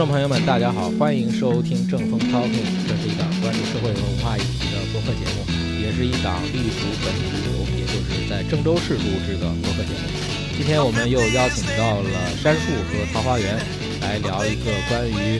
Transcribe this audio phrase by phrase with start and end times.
[0.00, 5.44] 众朋友们，大家好，欢迎收听正风 Talking，这是一档关注社会文化议题的播客节目，
[5.78, 10.08] 也是一档立足本土流，也就是在郑州市录制的播客节目。
[10.56, 12.10] 今天我们又邀请到了
[12.42, 13.58] 杉树和桃花源
[14.00, 15.38] 来聊一个关于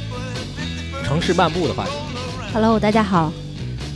[1.04, 1.92] 城市漫步的话题。
[2.52, 3.32] Hello，大家好。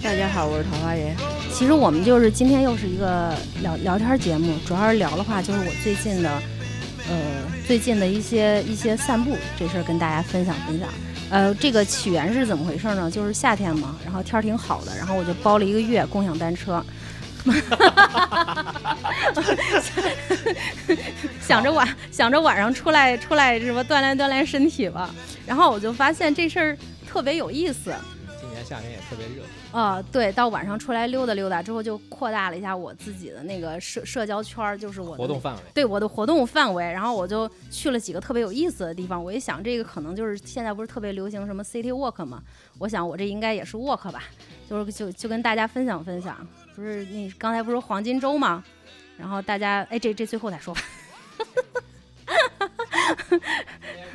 [0.02, 1.14] 大家好，我是桃花源。
[1.52, 6.42] 其实我们就是今天又是一个聊聊天节目，主要是聊的话就是我最近的，
[7.08, 7.14] 呃，
[7.66, 10.88] 最近的一些一些散步这事儿跟大家分享分享。
[11.30, 13.10] 呃，这个起源是怎么回事呢？
[13.10, 16.84] 就是夏天嘛，然后天儿挺好的，然后我就包了一个月共享单车，
[21.40, 25.10] 想着晚想着晚上出来出来什么锻炼锻炼身体吧，
[25.46, 26.78] 然后我就发现这事儿
[27.08, 27.94] 特别有意思。
[28.40, 29.42] 今年夏天也特别热，
[29.74, 35.60] 啊、对，到晚上出来溜达溜达之后，就扩大了一下我自己的那个社社交圈儿，就是我的活动范围。
[35.74, 36.84] 对我的活动范围。
[36.84, 39.22] 然后我就去了几个特别有意思的地方。
[39.22, 42.40] 我一想，这个可能就是现在不是特别流行什么 city walk 嘛，
[42.78, 44.22] 我想我这应该也是 walk 吧，
[44.70, 46.46] 就是就就跟大家分享分享。
[46.76, 48.62] 不是你刚才不是黄金周吗？
[49.18, 50.80] 然后大家哎，这这最后再说吧。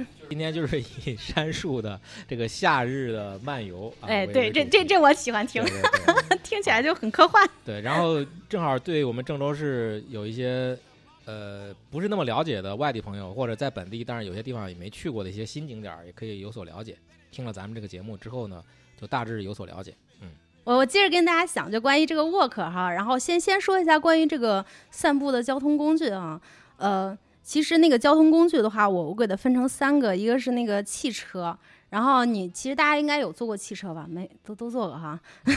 [0.29, 7.49] 今天就是以杉树的这个夏日的漫游，啊、哎，对，这这这我喜欢听对，对对 听起来就很科幻。
[7.65, 10.77] 对，然后正好对我们郑州市有一些
[11.25, 16.95] 呃不是那么了解的外地朋友，或者在本地，但是有些地方也没去过的一些新景点儿，也可以有所了解。
[17.31, 18.63] 听了咱们这个节目之后呢，
[19.01, 19.95] 就大致有所了解。
[20.21, 20.29] 嗯，
[20.63, 26.39] 我我接着跟大家讲，就关于这个 walk 哈，然后先先说一下关于这个散步的交通工具啊，
[26.77, 27.17] 呃，
[27.49, 31.57] 其实那个交通工具的话，我我给它分成三个，一个是那个汽车，
[31.89, 34.05] 然后你其实大家应该有坐过汽车吧？
[34.07, 35.19] 没，都都坐过哈。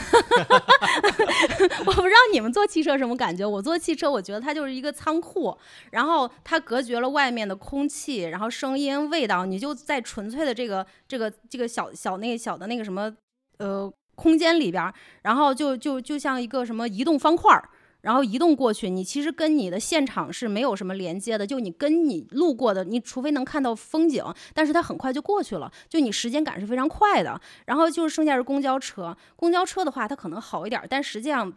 [1.85, 5.55] 我不知道你们坐汽车什么感觉，我坐汽车，我觉得它就是一个仓库，
[5.91, 13.15] 然后它隔绝了外面的空气，然后声音、味道，你就在纯粹的这个这个这个小小那个小的那个什么
[13.59, 17.69] 呃空间里边，然后就就就像一个什么移动方块儿。
[18.03, 24.21] 然后移动过去，你其实跟你的现场是没有什么连接的，就你跟你路过的，你除非能看到风景，
[24.53, 27.39] 但是它很快就过去了，就你时间感是非常快的。
[27.65, 31.51] 然后就是剩下是公交车，公交车的话它可能好一点，但实际上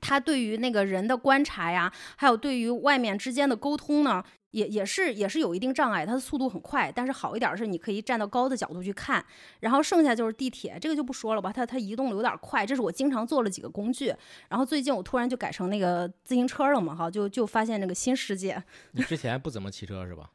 [0.00, 9.24] 它对于那个人的观察呀，还有对于外面之间的沟通呢，也也是也是有一定障碍，它的速度很快，但是好一点是你可以站到高的角度去看，
[9.60, 14.14] 然后剩下就是地铁，这个就不说了吧，它它移动的有点快，这是我经常做了几个工具，
[14.48, 18.62] 然后最近我突然就改成那个自行车了嘛，哈，就就发现那个新世界。
[18.92, 20.30] 你之前不怎么骑车是吧？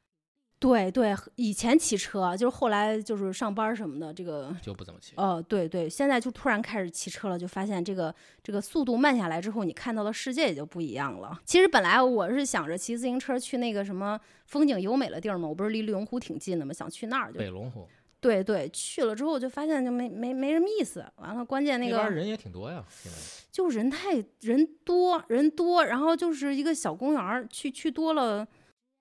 [0.65, 5.13] 对对，以前骑车，就是后来就是上班什么的，这个就不怎么骑。
[5.15, 11.39] 呃，对对，现在就突然开始骑车了，就发现这个这个速度慢下来之后，你看到的世界也就不一样了。
[11.45, 17.87] 其实本来我是想着骑自行车去那个什么风景优美的地儿嘛，我不是离丽龙湖挺近的嘛，想去那儿就北龙湖
[18.19, 21.05] 对对，去了之后就发现就没没没什么意思。
[21.17, 23.17] 完了，关键那个人也挺多呀，现在
[23.51, 28.47] 就人太人多人多，然后就是一个小公园儿，去去多了，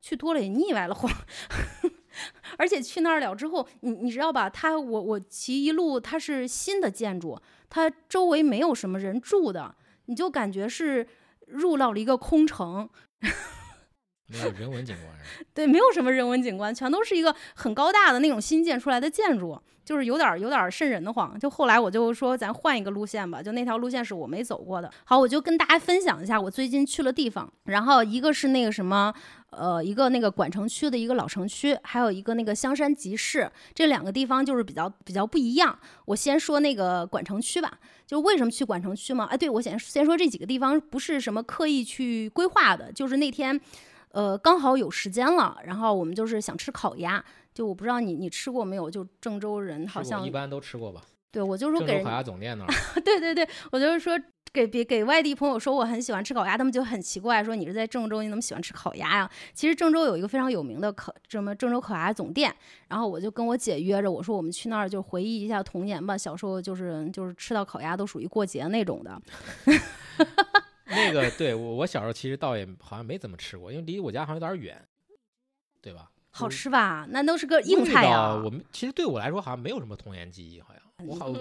[0.05, 1.11] 去多了也腻歪了慌。
[2.59, 4.51] 而且去那儿了之后，你你知道吧？
[4.51, 11.07] 它我我骑一路，它是新的建筑，它周围没有什么人住的，你就感觉是
[11.47, 12.91] 入到了一个空城。
[14.27, 15.49] 没有人文景观是吧？
[15.55, 21.39] 对，没有什么人文景观，全都是一个很高大的那种新建出来的建筑，就是有点儿有点儿瘆人的慌。
[21.39, 24.91] 就后来我就说，咱换一个路线吧，就那条路线是我没走过的。
[25.05, 29.13] 好，我就跟大家分享一下我最近去了地方，然后一个是那个什么。
[29.59, 35.79] 呃，一个那个管城区的一个老城区，还有一个那个香山集市，这两个地方就是比较比较不一样。
[36.07, 39.25] 我先说那个管城区吧，就为什么去管城区嘛？
[39.27, 43.61] 哎，对我先先说这几个地方不是什么刻意去规划的，就是那天。
[44.11, 47.21] 呃，刚好有时间了，然后我们就是想吃烤鸭，
[47.53, 48.89] 就我不知道你你吃过没有？
[48.89, 51.03] 就郑州人好像一般都吃过吧？
[51.33, 52.71] 对我就说给人烤鸭总店那儿，
[53.03, 54.17] 对对对，我就是说
[54.55, 59.31] 给别给外地朋友说我很喜欢吃烤鸭，他们就很奇怪，说你是在郑州，你怎么喜欢吃烤鸭呀？
[59.53, 62.55] 其实郑州有一个非常有名的烤什么郑州烤鸭总店，
[62.87, 69.21] 然后我就跟我姐约着，我说我们去那儿就回忆一下童年吧，小时候就是就是吃到烤鸭都属于过节那种的。
[70.87, 74.81] 那个对我我小时候其实倒也好像没怎么吃过，因为离我家好像有点远，
[75.83, 76.09] 对吧？
[76.31, 77.05] 好吃吧？
[77.11, 80.81] 那都是个硬菜味呀、道我们其实对我来说好像没有什么童年记忆，好像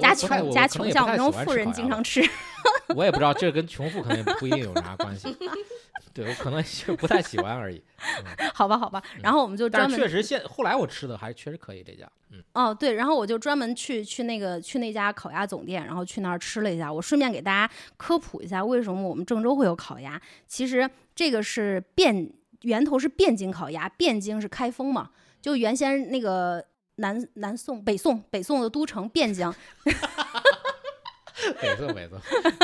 [0.02, 2.22] 家穷家穷，像我们这种富人经常吃。
[2.96, 5.36] 我也不知道这跟穷富可能也不一定有啥关系，
[6.14, 7.82] 对我可能就不太喜欢而已。
[8.54, 16.92] 好吧，好吧，然后我们就专门确实现后来我吃的还确实可以这家，嗯，哦，对，然后我就专门去去那个去那家烤鸭总店，然后去那儿吃了一下。
[16.92, 20.22] 我顺便给大家科普一下，为什么我们郑州会有烤鸭。
[20.48, 22.30] 其实这个是汴
[22.62, 25.10] 源头是汴京烤鸭，汴京是开封嘛，
[25.42, 26.64] 就原先那个
[26.96, 29.52] 南南宋、北宋、北宋的都城汴京，
[31.60, 32.20] 北宋北宋，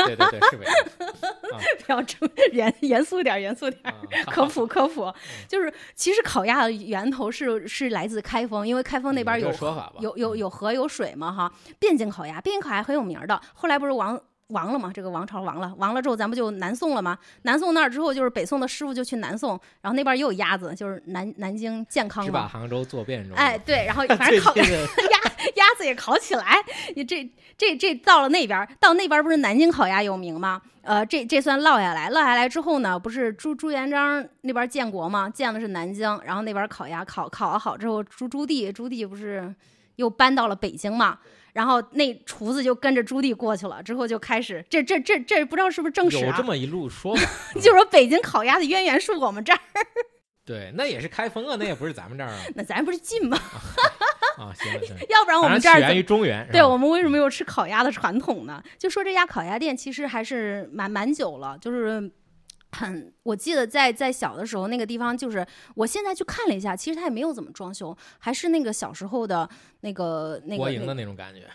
[0.06, 1.08] 对对对是北宋。
[1.84, 3.94] 不要这么严严肃点儿，严肃点
[4.26, 5.12] 科普 科普，
[5.48, 10.00] 就是其实烤鸭的源头是是来自开封，因为开封那边有有？
[10.00, 11.52] 有有有河有水嘛哈。
[11.80, 13.38] 汴京烤鸭，汴京烤鸭很有名儿的。
[13.52, 14.18] 后来不是亡
[14.50, 17.18] 亡了嘛，这个王朝亡了，亡了之后咱不就南宋了吗？
[17.42, 22.48] 南宋那儿之后就是北宋的师傅就去南宋，然后那边也有鸭子，就是南南京健康是把嘛。
[22.48, 23.00] 杭州做。
[23.34, 26.56] 哎，，对，然后 反正烤 鸭鸭子也烤起来。
[26.94, 30.60] 你这这这到了那边儿，到那边儿不是南京烤鸭有名吗？
[30.82, 35.28] 呃，这这算落下来，落下来之后呢，不是朱朱元璋那边建国吗？
[35.28, 39.52] 建的是南京，然后那边烤鸭烤烤好之后，朱朱棣朱棣不是
[39.96, 41.18] 又搬到了北京嘛？
[41.52, 46.28] 然后那厨子就跟着朱棣过去了，之后就开始这这这这不知道是不是正史啊？
[46.28, 47.28] 有这么一路说法，
[47.60, 49.58] 就说北京烤鸭的渊源是我们这儿，
[50.44, 52.38] 对，那也是开封啊，那也不是咱们这儿啊。
[52.54, 53.38] 那咱不是近吗？
[54.38, 56.48] 啊，行了行了，要不然我们这儿源于中原。
[56.50, 58.62] 对我们为什么有吃烤鸭的传统呢？
[58.78, 62.10] 就说这家烤鸭店其实还是蛮蛮久了，就是
[62.72, 69.48] 很，我记得在在小的时候那个地方，就是我现在去看了一下，其实它也没有怎么装修，还是那个小时候的
[69.80, 71.48] 那个那个国营的那种感觉。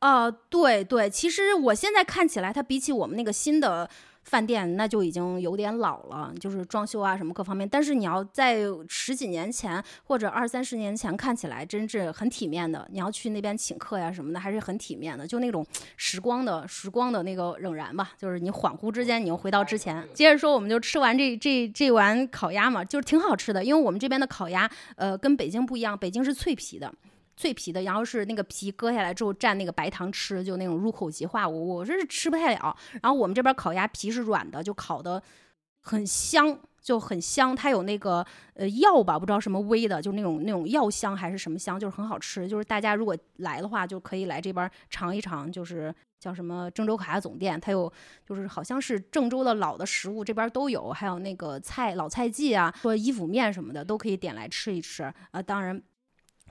[0.00, 3.88] 啊、对对，其实我现在看起来，它比起我们那个新的。
[4.22, 7.68] 饭店那就已经有点老了，就是装修啊什么各方面。
[7.68, 12.88] 但是你要在十几年前或者二三十年前看起来真是很体面的。
[12.90, 15.66] 你要去那边请客呀什么的，还是很体面的，就那种
[15.96, 18.12] 时光的时光的那个仍然吧。
[18.16, 20.06] 就是你恍惚之间你又回到之前。
[20.14, 26.92] 接着说，我们就吃完这这这碗烤鸭嘛，就是挺好吃的，因为我们这边的烤鸭呃跟北京不一样，北京是脆皮的。
[27.42, 32.76] 脆皮的，然后是那个皮割下来之后蘸那个白糖吃，就那种入口即化，我我这是吃不太了。
[33.02, 35.20] 然后我们这边烤鸭皮是软的，就烤的
[35.80, 37.56] 很香，就很香。
[37.56, 38.24] 它有那个
[38.54, 42.46] 呃药吧，不知道什么微的，就是那种那种药香还是什么香，就是很好吃。
[42.46, 47.92] 就是大家如果来的话，就可以来这边尝一尝，就是叫什么郑州烤鸭总店，它有
[48.24, 55.02] 就是好像是郑州的老的食物这边都有，还有那个菜老菜记啊，说伊府面什么的都可以点来吃一吃。
[55.32, 55.82] 啊、当然。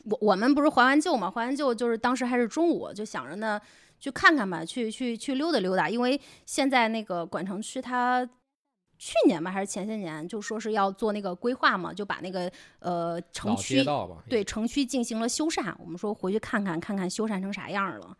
[0.06, 3.60] 我我们不是还完旧嘛，还完旧就是当时还是中午，就想着呢
[4.00, 8.28] 去看看吧，去去去溜达溜达，因为现在那个管城区它
[8.98, 13.84] 去年吧还是前些年就说是要做那个规划嘛，就把那个呃城区。
[14.30, 18.18] 对城区进行了修缮，我们说回去看看看看修缮成啥样了，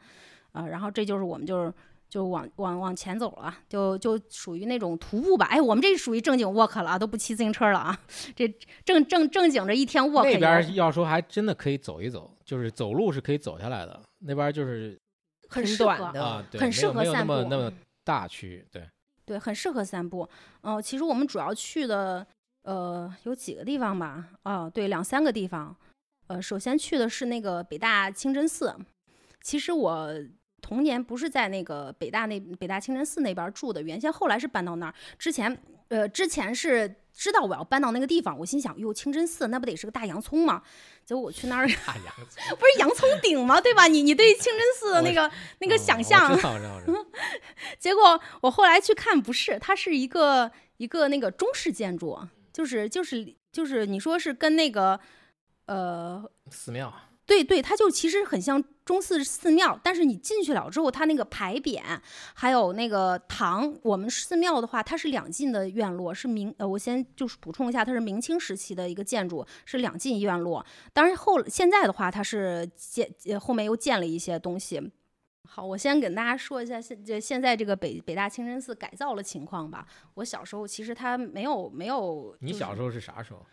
[0.52, 1.74] 啊、然后这就是我们就是。
[2.12, 5.46] 就往往往前走了，就就属于那种徒步吧。
[5.46, 7.98] 哎，我们这属于正经 walk 了啊，都不骑自行车了啊。
[8.36, 8.46] 这
[8.84, 13.98] 正正正经着一天 walk 那游边要说还真的可以走一走，就是走路是可以走下来的。
[14.20, 15.00] 那边就是
[15.48, 17.74] 很很适合，短的很适合没有没有那散步么那么
[18.04, 18.86] 大区，对，
[19.26, 20.28] 对，很适合散步。
[20.64, 22.28] 嗯、其实我们主要去的
[22.64, 25.74] 呃有几个地方吧，啊，对，两三个地方。
[26.28, 28.76] 呃，首先去的是那个北大清真寺。
[29.42, 30.14] 其实我
[30.62, 34.94] 童年不是在那个北大那北大清真寺那边住的，原先后来是搬到那儿。
[35.18, 35.58] 之前
[35.90, 40.62] 呃之前是知道我要搬到那个地方，我心想，哟，清真寺那不得是个大洋葱吗？
[41.04, 43.60] 结果我去那儿大洋葱不是洋葱顶吗？
[43.60, 43.88] 对吧？
[43.88, 45.30] 你你对清真寺的那个
[45.60, 46.38] 那个嗯想象，
[47.80, 52.18] 结果我后来去看，不是，它是一个一个那个中式建筑，
[52.54, 54.98] 就是就是就是你说是跟那个
[55.66, 56.94] 呃，寺庙
[57.32, 61.82] 对对，它就其实很像中寺寺庙，但是你进去了之后，它那个牌匾
[62.34, 70.66] 还有那个堂，我们寺庙的话，它是两进的院落，是明呃，我先就是补充一下，它是明清时期的一个建筑，是两进院落。
[70.92, 74.92] 当然后现在的话，它是建呃后面又建了一些东西。
[75.48, 79.88] 好，我先跟大家说一下现这现在这个北北大清真寺改造的情况吧。
[80.16, 83.46] 我小时候其实它没有没有，你小时候是啥时候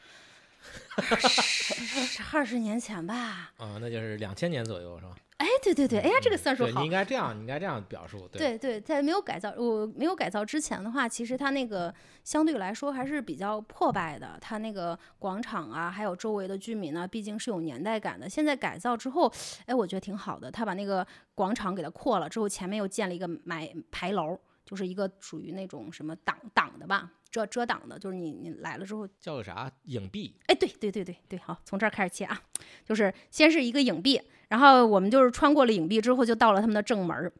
[2.32, 3.52] 二十年前吧？
[3.56, 3.78] 啊？
[3.80, 5.14] 那就是两千年左右是吧？
[5.38, 6.90] 哎，对对对，哎呀，这个算术好对你应。
[6.90, 14.36] 该这样，你应该这样表述，对，对对，在没有改造，我没有改造之前的话，其实它那个相对来说还是比较破败的。
[14.40, 18.28] 它那个广场啊，还有周围的居民呢，毕竟是有年代感的。
[18.28, 19.32] 现在改造之后，
[19.66, 20.50] 哎，我觉得挺好的。
[20.50, 32.40] 他把那个广场给它扩了之后，前面又建了一个买牌楼，就是一个属于那种什么挡挡的吧，遮遮挡的，就是你你来了之后叫个啥影壁，哎，对对对对对，好，从这儿开始切啊，
[32.84, 37.32] 就是先是一个影壁，然后我们就是穿过了影壁之后，就到了他们的正门儿。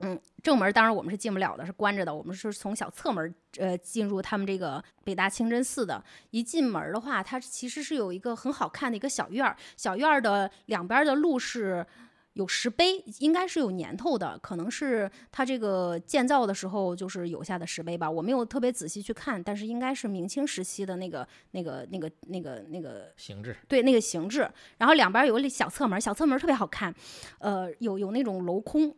[0.00, 2.14] 嗯，正门儿当然我们是进不了的，是关着的。
[2.14, 6.04] 我们是从小侧门儿呃进入他们这个北大清真寺的。
[6.32, 11.86] 一进门儿的话，它其实是有一个很好看的一个小院儿，小院儿的两边儿的路是
[12.36, 18.10] 有石碑，应该是有年头的，可能是它这个建造的时候就是有下的石碑吧。
[18.10, 24.48] 我没有特别仔细去看，但是应该是明清时期的那个、那个、那个、那个、那个形制，对那个形制。
[24.78, 26.94] 然后两边有个小侧门，小侧门特别好看，
[27.38, 28.94] 呃，有有那种镂空。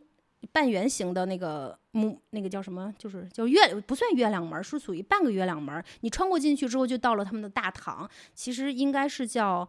[0.53, 2.93] 半圆形的那个木，那个叫什么？
[2.97, 5.83] 就是叫月，不算月亮门，是属于半个月亮门。
[5.99, 8.09] 你穿过进去之后，就到了他们的大堂。
[8.33, 9.67] 其实应该是叫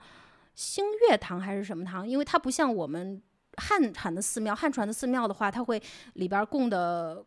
[0.55, 2.09] 星月堂还是什么堂？
[2.09, 3.21] 因为它不像我们
[3.61, 5.81] 汉传的寺庙，汉传的寺庙的话，它会
[6.15, 7.25] 里边供的。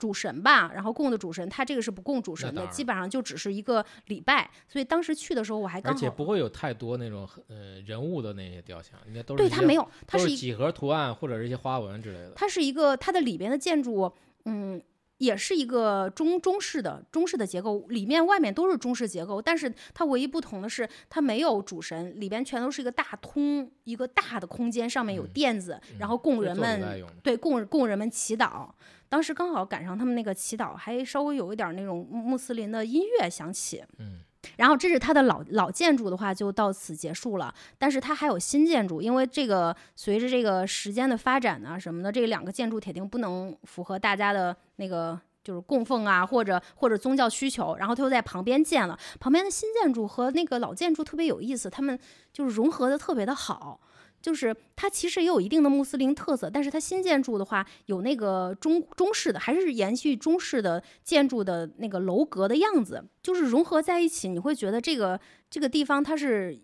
[0.00, 4.50] 主神吧，然后供的主神，它这个是不供主神的，基本上就只是一个礼拜。
[4.66, 12.32] 所以当时去的时候，我还刚好，而且不会有太多那种呃人物的那些雕像，应该都是对它没有，它是几何图案或者是一些花纹之类的。
[12.34, 14.10] 它是一个它的里边的建筑，
[14.46, 14.80] 嗯，
[15.20, 28.70] 也是一个中中式的中式的结构，里面外面都是中式结构，但是它唯一不同的是，它没有主神，里边全都是一个大通一个大的空间，上面有垫子，然后供人们对供供人们祈祷。
[29.10, 33.84] 当时刚好赶上他们那个祈祷，还稍微有一点那种穆斯林的音乐响起。
[33.98, 34.20] 嗯，
[34.56, 37.54] 然后这是它的老老建筑的话，就到此结束了。
[37.78, 47.76] 但是它还有新建筑，因为这个随着这个时间的发展啊什么的，这两个建筑铁定不能符合大家的那个就是供奉啊，或者或者宗教需求。
[47.76, 51.98] 然后他又在旁边建了，旁边的新建筑和那个老建筑特别有意思，他们
[52.32, 53.80] 就是融合的特别的好。
[54.20, 66.60] 就是它其实也有一定的穆斯林特色，但是它新建筑的话有那个中中式的，还是延续中式的建筑的那个楼阁的样子，就是融合在一起，你会觉得这个这个地方它是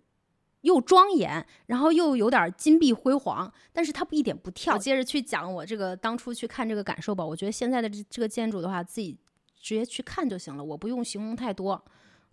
[0.63, 4.77] 又庄严，然后又有点金碧辉煌，但是它不一点不跳。
[4.77, 9.17] 接着去讲我这个当初去看这个感受吧，我觉得现在的这这个建筑的话，自己
[9.61, 11.83] 直接去看就行了，我不用形容太多，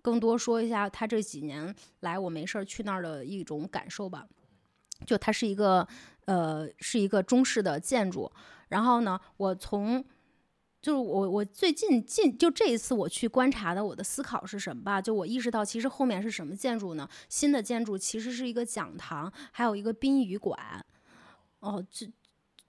[0.02, 4.26] 更多说一下他这几年来我没事儿去那儿的一种感受吧。
[5.06, 5.88] 就它是一个，
[6.26, 8.32] 呃，是一个中式的建筑。
[8.70, 10.04] 然后呢，我从，
[10.82, 15.02] 就是我我最近近就这一次我去观察的，我的思考是什么吧？
[15.02, 17.08] 就我意识到，其实后面是什么建筑呢？
[17.30, 20.84] 新的建筑其实是一个讲堂，还有一个殡仪馆。
[21.60, 22.12] 哦，这。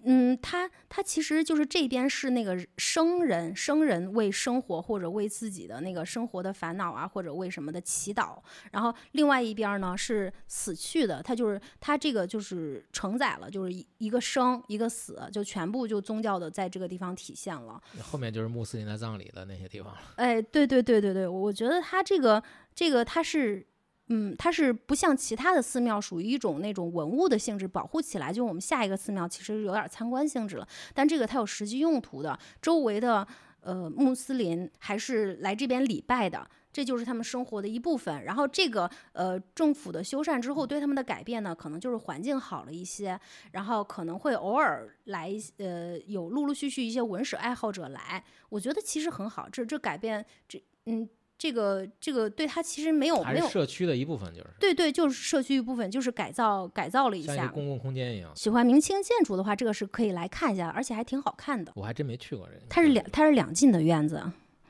[0.06, 8.38] 嗯，他他其实就是这边是那个生人，生人为生活或者为自己的那个生活的烦恼啊，或者为什么的祈祷。
[8.72, 17.82] 然后另外一边呢是死去的，他就是他这个就是承载了，就是一一个生一个死，就全部就宗教的在这个地方体现了。
[18.02, 20.00] 后面就是穆斯林的葬礼的那些地方了。
[20.16, 22.42] 哎，对对对对对，我觉得他这个
[22.74, 23.66] 这个他是。
[24.08, 28.30] 嗯，它是不像其他的寺庙，属于一种那种文物的性质，保护起来。
[28.30, 32.38] 就我们下一个寺庙其实有点参观性质了，但这个它有实际用途的。
[32.60, 33.26] 周围的
[33.60, 38.24] 呃穆斯林还是来这边礼拜的，这就是他们生活的一部分。
[38.24, 43.18] 然后这个呃政府的修缮之后，对他们的改变呢，可能就是环境好了一些，
[43.52, 49.48] 然后可能会偶尔来呃有陆陆续续一些文史爱好者来，我觉得其实很好。
[49.48, 51.08] 这这改变这嗯。
[51.44, 58.32] 这个这个对他其实没有没有社区的一部分，就是对对，就是社区一部分，就是改造改造了一下，像公共空间一样。
[58.34, 61.70] 喜欢明清建筑的话，这个是可以来看一下，而且还挺好看的。
[61.76, 62.62] 我还真没去过这个。
[62.70, 64.22] 它是两它是两进的院子，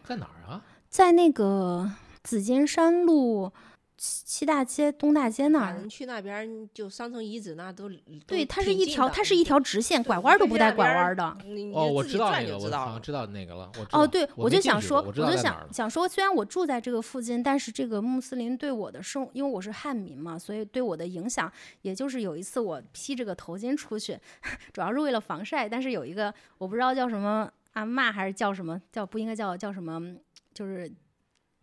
[0.02, 0.64] 在哪儿啊？
[0.88, 1.93] 在那个
[2.25, 3.52] 紫金山路。
[3.97, 7.89] 七大街、东大街那儿，你去那边就商城遗址那都
[8.27, 11.25] 对，它是一条，它是一条直线，拐弯都不带拐弯的。
[11.73, 13.71] 哦，我知道那个，我好像知道那个了。
[13.93, 21.51] 哦，对，我就想说，我就想想说，虽然我住在这个附近，但是这个穆斯林对我的生，因为我是汉民嘛，所以对我的影响，
[21.83, 24.19] 也就是有一次我披这个头巾出去，
[24.73, 25.69] 主要是为了防晒。
[25.69, 30.17] 但是有一个我不知道叫什么阿妈还是叫什么叫不应该叫叫什么，
[30.53, 30.93] 就是。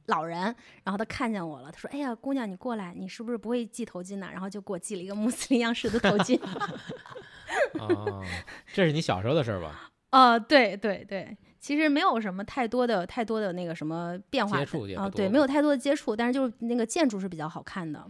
[0.08, 0.40] 老人，
[0.84, 6.40] 然后他看见我了，他说：“哎呀，姑娘，你过来，你是不是不会系头巾呢？”然后就给我系了一个穆斯林样式的头巾。
[7.80, 8.24] 哦，
[8.74, 9.92] 这是你小时候的事儿吧？
[10.12, 14.58] 哦， 对对对，其实没有什么太多的、太多的那个什么变化
[14.98, 18.06] 啊，对，没有太多的接触，但是就是那个建筑是比较好看的，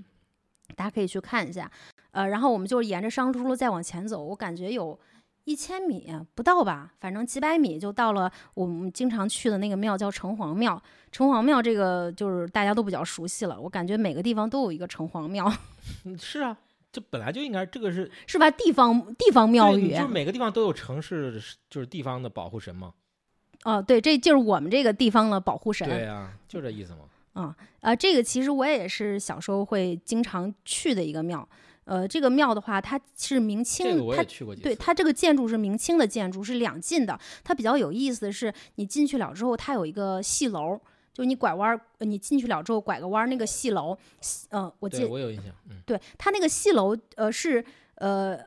[0.76, 1.70] 大家可以去看一下。
[2.12, 5.00] 呃，然后我们就沿着商珠路再往前走，我感觉有。
[5.46, 10.82] 一千米不到吧，反正几百米就到了我们经常去的那个庙，叫城隍庙。
[11.12, 15.52] 城隍庙这个就是大家都比较熟悉了，我感觉每个地方都有一个城隍庙。
[16.18, 16.56] 是啊，
[16.92, 18.50] 这本来就应该，这个是是吧？
[18.52, 22.94] 地方地方庙宇，就是每个地方都有城市，就是地方的保护神嘛。
[23.64, 25.88] 哦，对，这就是我们这个地方的保护神。
[25.90, 27.00] 对呀，就这意思嘛。
[27.34, 31.48] 啊啊，这个其实我也是小时候会经常去的一个庙。
[31.86, 34.24] 呃，这个庙的话，它是明清，它
[34.62, 37.20] 对它这个建筑是明清的建筑，是两进的。
[37.44, 40.80] 它比较有意思的是，你进去了之后，它有一个戏楼，
[41.12, 43.98] 就你拐弯，你进去了之后拐个弯，那个戏楼，
[44.52, 45.46] 嗯，我记，我有印象，
[45.86, 48.38] 对它那个戏楼，呃，是呃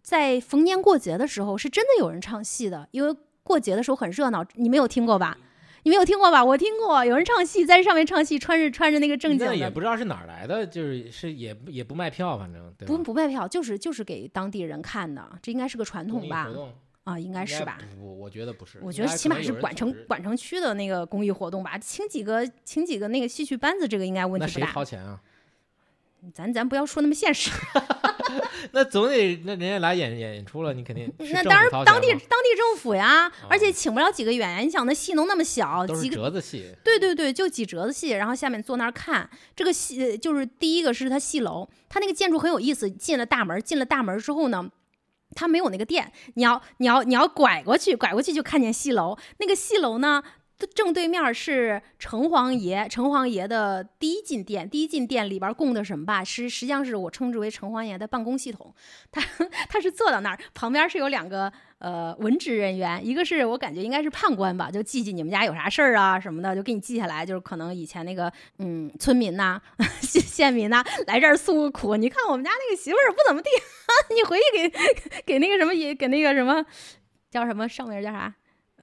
[0.00, 5.36] 在逢年过节的时候，是真的有人唱戏的，因为过节的时候很热闹，你没有听过吧？
[5.84, 6.44] 你没有听过吧？
[6.44, 16.50] 我听过，有人唱戏，在上面唱戏，穿着穿着那个正经的，也不知道是哪儿来的，就是是也也不卖票，反正对不不卖票，就是就是给当地人看的，这应该是个传统吧
[17.04, 17.78] 啊，应该是吧？
[18.00, 18.78] 我，我觉得不是。
[18.82, 24.66] 我觉得起码是管城管管城区的那个公益活动吧，请几个请几个那个戏曲班子，这个应该问题不大。
[24.66, 25.20] 谁掏钱啊？
[26.32, 27.50] 咱咱不要说那么现实。
[28.72, 34.66] 那总得那人家来演演出了，你肯定是那当然当地当地政府呀，而且哦请不了几个演员。
[34.66, 39.28] 你想那戏能那么小，都是几个折子戏，对对对，就几折子戏，然后下面坐那儿看。
[39.54, 42.90] 这个戏呃就是第一个是他戏楼，他那个建筑很有意思。
[42.90, 44.70] 进了大门，进了大门之后呢。
[45.36, 49.18] 他没有那个店，你要你要你要拐过去，拐过去就看见戏楼。
[49.38, 50.22] 那个戏楼呢，
[50.66, 56.22] 正对面是城隍爷，城隍爷的第一进殿，第一进殿里边供的什么吧？
[56.24, 58.74] 实实际上是我称之为城隍爷的办公系统。
[59.10, 59.20] 他
[59.68, 67.24] 他是坐到那儿，旁边是有两个呃文职人员，一个是我感觉应该是判官吧，就记记你们家有啥事儿啊什么的，就给你记下来。
[67.26, 69.60] 就是可能以前那个嗯村民呐、
[70.00, 73.48] 县县民呐、来这儿诉个苦，你看我们家那个媳妇儿不怎么地，
[74.14, 76.64] 你回去给 给那个什么也给那个什么
[77.30, 78.34] 叫什么上面叫啥？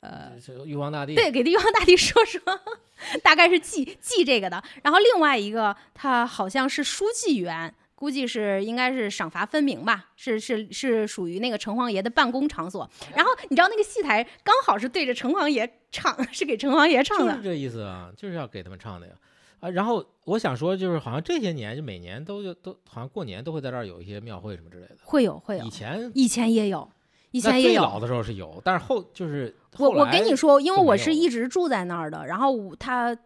[0.01, 0.33] 呃，
[0.65, 2.41] 玉皇大帝对，给玉皇大帝说说，
[3.23, 4.61] 大概是记记这个的。
[4.83, 12.89] 然后另外一个，他好像是书记员，估计是应该是赏罚分明吧，是是是属于那个城隍爷的办公场所。
[13.15, 17.33] 然后你知道那个戏台刚好是对着城隍爷唱，是给城隍爷唱的。
[17.33, 19.13] 就是这意思啊，就是要给他们唱的呀。
[19.59, 24.97] 啊，然后我想说，就是好像这些年就每年都有都好像过年都会在这儿有一些庙会什么之类的。
[25.03, 26.91] 会有会有以，前以前也有，
[27.31, 27.81] 以前也有。
[27.81, 33.17] 最老的时候是有，但是后就是我我跟你说，因为我是一直住在那儿的，然后他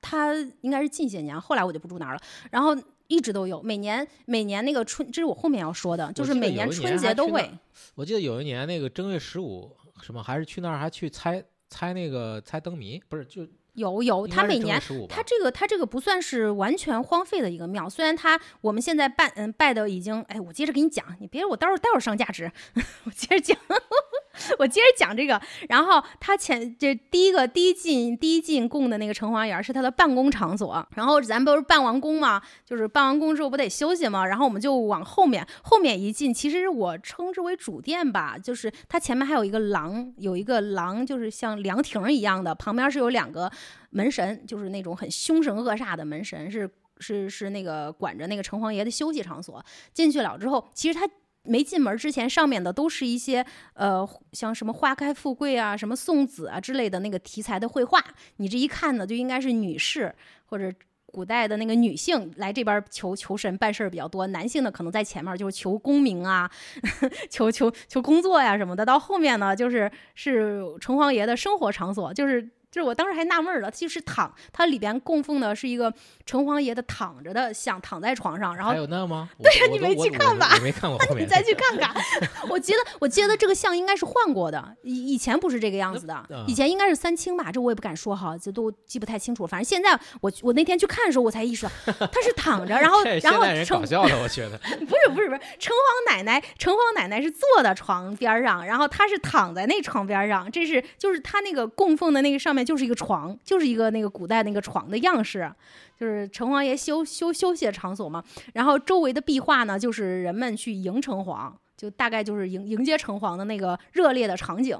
[0.00, 2.76] 他应该是近些年，后来我就不住那儿了，然后
[3.08, 7.50] 一直都有，每年每年那个春，这是我后面要说的，就是每年春节都会。
[7.94, 9.70] 我记得有一年那个正月十五
[10.02, 22.50] 什么，还是去那儿还去猜猜那个猜灯谜，不是就有有，他每年正月十五吧它这个它这个不算是完全荒废的一个庙，虽然它我们现在拜嗯拜的已经，哎，我接着给你讲，你别我待会儿待会儿上价值，
[23.04, 23.56] 我接着讲，
[24.58, 25.40] 我接着讲这个。
[25.68, 43.50] 然后他前这第一个第一进第一进供的那个城隍爷儿是他的办公场所，然后咱不是办完工嘛，就是办完工之后不得休息嘛，然后我们就往后面后面一进，其实我称之为主殿吧，就是它前面还有一个廊，有一个廊就是像凉亭一样的，旁边是有两个
[43.90, 49.64] 门神，就是那种很凶神恶煞的门神，是是是那个管着那个城隍爷的休息场所。
[49.92, 51.08] 进去了之后，其实他。
[51.44, 53.44] 没进门之前，上面的都是一些
[53.74, 58.00] 呃，像什么花开富贵啊、什么送子啊之类的那个题材的绘画。
[58.36, 60.72] 你这一看呢，就应该是女士或者
[61.04, 66.48] 古代的那个女性来这边求求神办事儿比较多，男性呢可能在前面就是求功名啊，
[67.28, 68.86] 求求求工作呀什么的。
[68.86, 72.48] 到后面呢，就是是城隍爷的生活场所，就是。
[72.72, 75.92] 就是我当时还纳闷儿了，就是躺，它里边供奉的是一个
[76.24, 79.28] 城隍爷的躺着的像，躺在床上，然后还有那吗？
[79.40, 81.22] 对呀你没去看吧我没看过后面。
[81.24, 81.94] 你再去看看。
[82.48, 89.46] 我觉得我记得这个像应该是换过的，以以前不是这个样子的以前应该是三清吧，这我也不敢说哈，这都记不太清楚。
[89.46, 91.72] 反正现在我我那天去看的时候，我才意识到
[92.10, 94.58] 他是躺着，然后然后城搞笑的，我觉得。
[94.58, 105.52] 不是不是不是，城隍奶奶，城隍奶奶是坐在床边儿上，然后他是躺在那床边儿上，这是就是他那个供奉的那个上面就是一个床，就是一个那个古代那个床的样式，
[105.98, 108.22] 就是城隍爷休休休息的场所嘛。
[108.54, 114.78] 然后周围的壁画呢，就是人们去迎城隍，就大概就是迎迎接城隍的那个热烈的场景，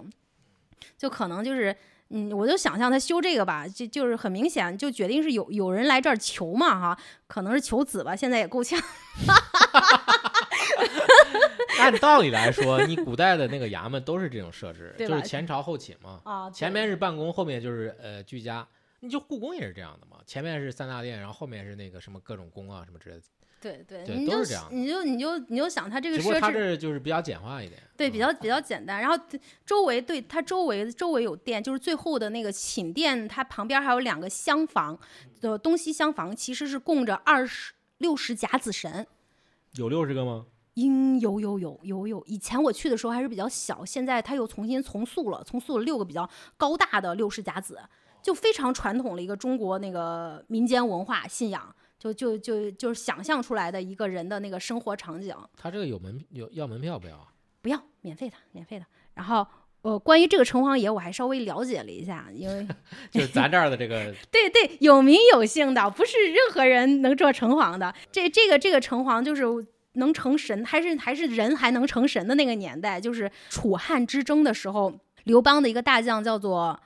[0.96, 1.76] 就可能就是。
[2.14, 8.78] 嗯，我就想象他修这个吧，就就是很明显，就决定是有有人来这儿求嘛哈，可能是求子吧，现在也够呛。
[11.82, 18.66] 按道理来说，你古代的那个衙门都是这种设置，就是前朝后寝嘛，啊，前面是办公，后面就是呃居家。
[19.00, 23.22] 你就故宫也是这样的嘛，前面是三大殿，然后后面是那个什么各种宫啊什么之类的。
[23.60, 27.80] 对对，对你就是这样的你就你就你就想它这个设置，这就是比较简化一点。
[27.96, 29.00] 对，嗯比较比较简单。
[29.00, 29.16] 然后
[29.66, 34.96] 周围对它周围周围有殿，就是最后的那个寝殿，它旁边还有两个厢房，
[35.40, 39.04] 的东西厢房其实是供着二十六十甲子神。
[39.74, 40.46] 有六十个吗？
[40.74, 47.78] 应有有有有有，以前我去的时候还是比较小，现在它又重新重塑了，重塑了六个比较高大的六世甲子，
[48.22, 55.36] 就非常传统的一个中国那个民间文化信仰，就就就就是想象出来的一个人的那个生活场景。
[55.56, 57.28] 他这个有门有要门票不要啊？
[57.60, 58.84] 不要，免费的，免费的。
[59.14, 59.46] 然后，
[59.82, 62.66] 呃，关于这个城隍爷，我还稍微了解了一下，因为
[63.12, 67.94] 就是咱这儿的这个 对对，有名有姓的，不是任何人能做城隍的。
[68.10, 69.44] 这这个这个城隍就是
[69.94, 74.92] 能成神，还是还是人还能成神的那个年代，就是楚汉之争的时候，
[75.24, 76.80] 刘邦的一个大将叫做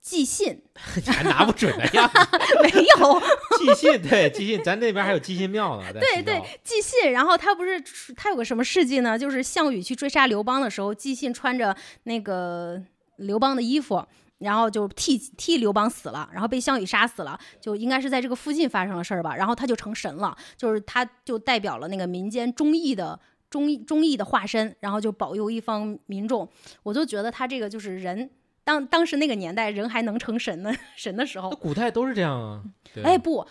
[0.00, 0.62] 季信，
[1.04, 2.18] 你还拿不准的样子。
[2.62, 3.22] 没有，
[3.58, 5.92] 寄信对寄信，咱那边还有寄信庙呢。
[5.92, 7.82] 对对西郊，季信，然后他不是
[8.16, 9.18] 他有个什么事迹呢？
[9.18, 12.82] 就是项羽去追杀刘邦的时候，季信穿着那个
[13.16, 14.06] 刘邦的衣服，
[14.38, 19.36] 然后就替替刘邦死了，然后被项羽杀死了，就应该是在这个附近发生了事儿吧。
[19.36, 23.18] 然后他就成神了，就是他就代表了那个民间忠义的。
[23.50, 26.46] 忠义忠义的化身，然后就保佑一方民众，
[26.82, 28.28] 我就觉得他这个就是人，
[28.62, 32.62] 当当时那个年代人还能成神呢， 神的时候那，古代都是这样啊。
[33.02, 33.46] 哎，不，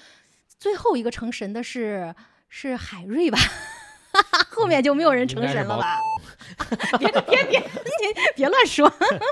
[0.59, 2.13] 最后一个成神的是
[2.47, 3.39] 是海瑞吧？
[4.49, 5.99] 后面就没有人成神了吧？
[6.97, 7.65] 别别别，你
[8.35, 8.91] 别乱说。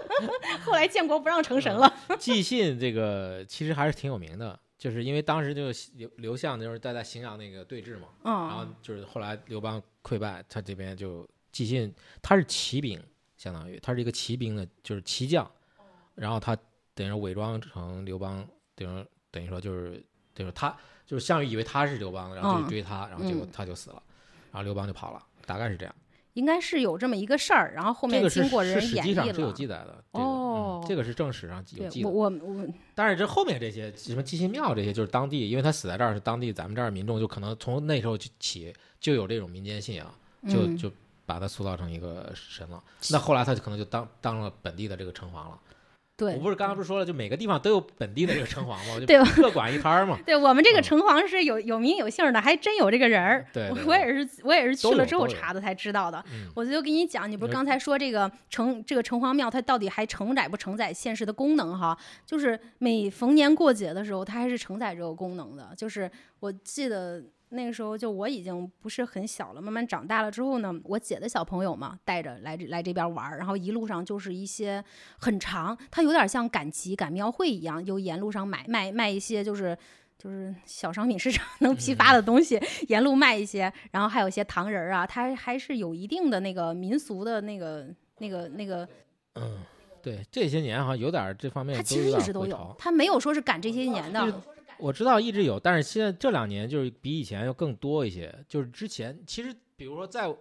[0.64, 1.92] 后来建国不让成神了。
[2.20, 13.02] 寄信这个其实还是挺有名的，就是因为当时就是刘刘向就是在在荥阳那个对峙嘛，然后嗯，就是后来刘邦溃败，他这边就寄信，他是骑兵，
[13.38, 15.50] 相当于他是一个骑兵的，就是骑将，
[16.14, 16.56] 然后他
[16.94, 19.92] 等于伪装成刘邦，等于等于说就是
[20.34, 24.04] 等于说他就是项羽以为他是刘邦，然后就追他，然后结果嗯他就死了，
[24.56, 25.94] 然后刘邦就跑了，大概是这样。
[26.36, 29.52] 应该是有这么一个事儿，然后后面经过人演绎记上是有。
[29.52, 32.10] 记载的，这个哦嗯，这个是正史上有对记载。
[32.10, 40.10] 我我我，但是这后面这些什么祭心庙这些，就是当地，因为他死在这儿是当地咱们这儿民众就可能从那时候就起就有这种民间信仰，
[40.48, 40.90] 就嗯就
[41.26, 42.82] 把他塑造成一个神了。
[43.12, 45.60] 那后来他就可能就当当了本地的这个城隍了。
[46.18, 49.00] 对我不是刚刚不是说了，就每个地方都有本地的这个城隍吗？
[49.00, 50.18] 就对各管一摊儿嘛。
[50.26, 53.46] 对我们这个嗯城隍是有有名有姓的，还真有这个人儿。
[53.52, 56.24] 对对我我也是我也是去了之后查的才知道的。
[56.32, 61.98] 嗯，我就给你讲，你不是刚才说这个城这个城隍庙，它到底还承载不承载现实的功能哈？
[62.26, 65.74] 就是每逢年过节的时候，它还是承载这个功能的。
[65.76, 67.22] 就是我记得
[67.56, 74.84] 那个时候，就我已经不是很小了，慢慢长大了之后呢，我姐的小朋友嘛，带着来来这边玩儿，然后一路上就是一些
[75.18, 79.78] 很长，它有点像赶集赶庙会一样，就沿路上买卖卖一些就是。
[80.18, 87.86] 就是小商品市场能批发的东西，沿路卖一些，然后还有一些糖人儿啊，它还是有一定的那个民俗的那个、
[88.20, 88.88] 那个、那个，
[89.36, 89.60] 嗯，
[90.02, 92.76] 对，这些年好像有点儿这方面它其实一直都有儿回潮，。
[92.80, 94.42] 它没有说是赶这些年的。
[94.78, 98.34] 我知道一直有，但是现在这两年就是比以前要更多一些。
[98.48, 100.34] 就是之前其实，比如说在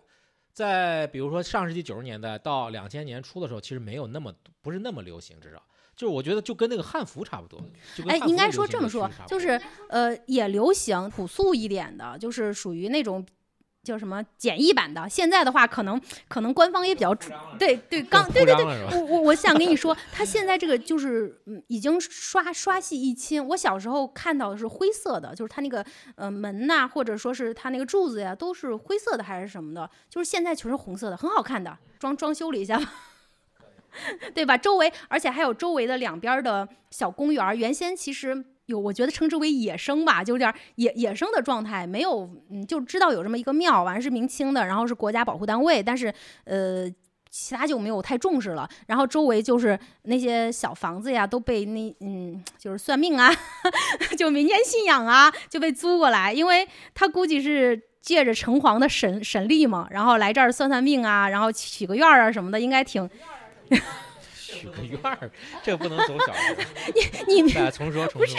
[0.52, 5.62] 在比如说上世纪九十年代到两千年初的时候，其实没有那么不是那么流行，至少
[5.96, 7.60] 就是我觉得就跟那个汉服差不多。
[8.06, 13.24] 哎，应该说这么说就是呃，也流行朴素一点的，就是属于那种
[13.84, 15.08] 叫什么简易版的。
[15.08, 17.14] 现在的话，可能可能官方也比较
[17.58, 18.64] 对对刚对对对？
[18.64, 23.46] 我我我想跟你说， 他现在这个就是嗯，已经刷刷细一清。
[23.48, 25.84] 我小时候看到的是灰色的，就是它那个
[26.16, 31.76] 呃门呐、或者说是它那个柱子呀，都是灰色的还是什么的，就是现在全是红色的，很好看的。
[31.98, 32.92] 装装修了一下吧。
[34.34, 34.58] 对吧？
[34.58, 37.54] 周围，而且还有周围的两边儿的小公园儿。
[37.54, 46.12] 原先其实有，我觉得称之为野生吧，就有点野野生的状态，没有，嗯，就知道有这么一个庙，完是明清的，然后是国家保护单位，但是
[46.44, 46.90] 呃。
[47.36, 53.28] 其他就没有太重视了，然后周围就是那些小房子呀，都被那嗯，就是算命啊，
[54.16, 63.10] 就民间信仰啊，就被租过来，因为他估计是借着城隍的神神力嘛，然后来这儿算算命啊，然后许个愿啊什么的，应该挺
[64.54, 65.30] 许个愿儿，
[65.62, 66.62] 这不能走小路。
[67.26, 68.36] 你大家重说重说。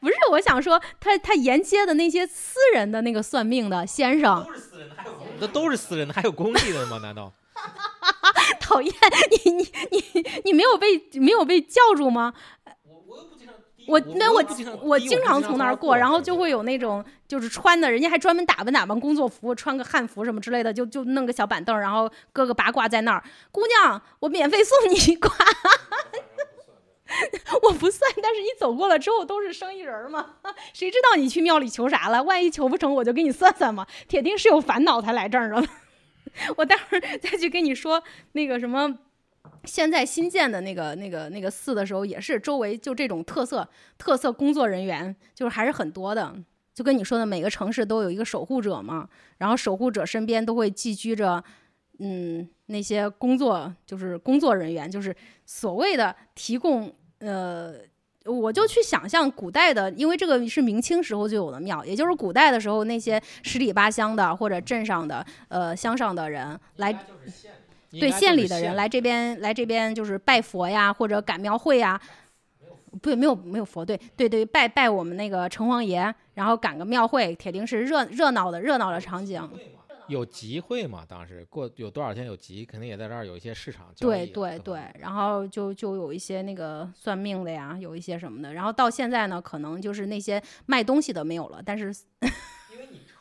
[0.00, 4.46] 不是，我想说，他他沿街的那些私人的那个算命的先生，
[5.38, 6.98] 那都是私人的，还有公立的吗？
[7.02, 7.32] 难道？
[8.60, 8.92] 讨厌
[9.44, 12.34] 你你你你没有被没有被叫住吗？
[13.86, 14.42] 我那我
[14.82, 23.22] 我经常从那儿过，然后就会有那种就是穿的，人家还专门打扮打扮工作服，穿个汉服什么之类的，就就弄个小板凳，然后搁个八卦在那儿。
[23.52, 25.30] 姑娘，我免费送你一卦。
[27.62, 30.34] 我不算，但是你走过了之后都是生意人儿嘛，
[30.74, 32.20] 谁知道你去庙里求啥了？
[32.24, 33.86] 万一求不成，我就给你算算嘛。
[34.08, 35.64] 铁定是有烦恼才来这儿的。
[36.56, 38.98] 我待会儿再去跟你说那个什么。
[39.64, 46.34] 现在新建的那个、那个、那个寺的时候，也是周围就这种特色特色工作人员，就是还是很多的。
[46.74, 51.42] 就跟你说的，每个城市都有一个守护者嘛，然后守护者身边都会寄居着，
[52.00, 57.76] 嗯，那些工作就是工作人员，就是所谓的提供，呃，
[58.26, 66.92] 我就去想象古代的，因为这个是明清时候就有的庙，也就是古代的时候那些十里八乡的或者镇上的呃乡上的人来
[67.90, 72.00] 对县里的人来这边来这边就是拜佛呀，或者赶庙会呀。
[73.02, 79.46] 不，没有没有佛，对对对，拜拜我们那个城隍爷，然后赶个庙会，铁定是热热闹的热闹的场景。
[80.08, 81.04] 有集会嘛？
[81.06, 91.92] 当时过有多少天有集，肯定也在这儿有一些市场交易对对对，然后就就有一些那个算命的呀，有一些什么的，然后到现在呢，可能就是那些卖东西的没有了，但是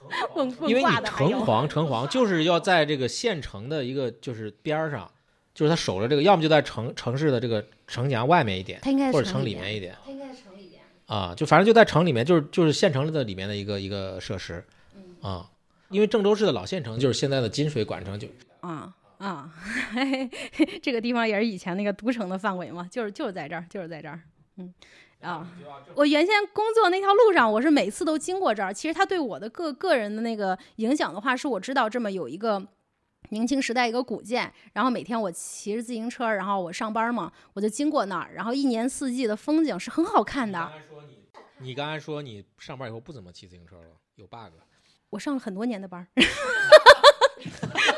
[0.68, 5.10] 因为你城隍城隍就是要在这个县城的一个就是边儿上，
[5.54, 10.82] 就是他守着这个，要么就在城城市的这个城墙外面一点，他应该或者城里里面一点他应该是城里边。
[11.08, 14.64] 啊，就反正就在城里面，就是就是县城的里面的一个一个设施
[14.96, 15.50] 嗯啊。
[15.90, 18.28] 因为郑州市的老县城就是现在的金水管城，就
[18.62, 19.54] 啊啊，
[20.82, 24.20] 这个地方也是以前那个都城的范围嘛，就是就是在这儿，就是在这儿，
[24.58, 24.74] 嗯。
[25.26, 25.48] 啊，
[25.96, 28.72] 我原先工作那条路上，我是每次都经过这儿。
[28.72, 32.64] 其实他对我的个个人的那个影响的话，是我知道这么有一个
[33.30, 40.60] 明清时代一个古建，然后每天我骑着自行车，然后我上班嘛，我就经过那儿，然后一年四季的风景是很好看的。
[40.60, 41.18] 才说你，
[41.58, 44.54] 你刚才说你上班以后不怎么骑自行车了，有 bug。
[45.10, 46.22] 我上了很多年的班 他，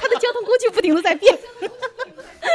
[0.07, 1.37] 的交通工具不停的在变，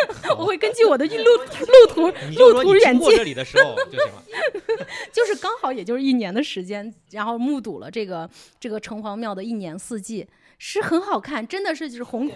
[0.38, 2.07] 我会根据我的路路途
[2.38, 4.23] 路途远近过这里的时候就行了。
[5.12, 10.27] 就是刚好也就是一年的时间，然后目睹了这个这个城隍庙的一年四季，
[10.59, 12.31] 是很好看，真的是就是红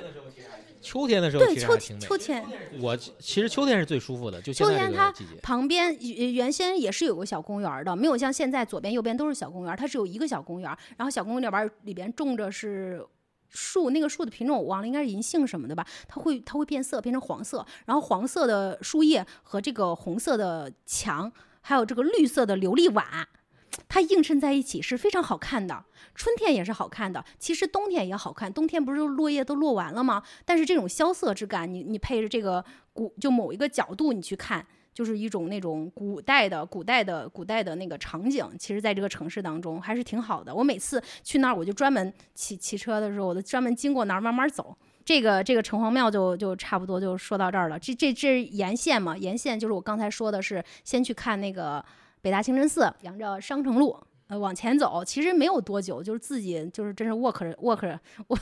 [0.81, 1.77] 秋天的时候对秋。
[1.77, 2.45] 天秋天
[2.81, 5.13] 我其实秋天是最舒服的，就秋天它。
[5.43, 13.05] 旁边原原先也是有个小公园的，没有像现在左边右边都是小公园，它只有一个小公园，然后小公园里边里边种着是。
[13.49, 15.87] 树那个树的品种我忘了，应该是银杏什么的吧？
[16.09, 23.29] 它会它会变色，变成黄色，然后黄色的树叶和这个红色的墙，还有这个绿色的琉璃瓦，
[23.89, 25.85] 它映衬在一起是非常好看的。
[26.15, 28.51] 春天也是好看的，其实冬天也好看。
[28.51, 30.23] 冬天不是落叶都落完了吗？
[30.47, 38.49] 但是这种萧瑟之感，你你配着这个古就某一个角度你去看，就是一种那种古代的、古代的、古代的那个场景。
[38.59, 40.55] 其实，在这个城市当中还是挺好的。
[40.55, 44.75] 我每次去那儿，我就专门骑骑车的时候，我就专门经过那儿慢慢走。
[45.05, 47.79] 这个这个城隍庙就就差不多就说到这儿了。
[47.79, 51.85] 这这这沿线嘛，沿线就是我刚才说的是先去看那个
[52.23, 53.95] 北大清真寺，沿着商城路。
[54.29, 58.37] 呃，往前走，其实没有多久，就是自己就是真是 walk 着，我，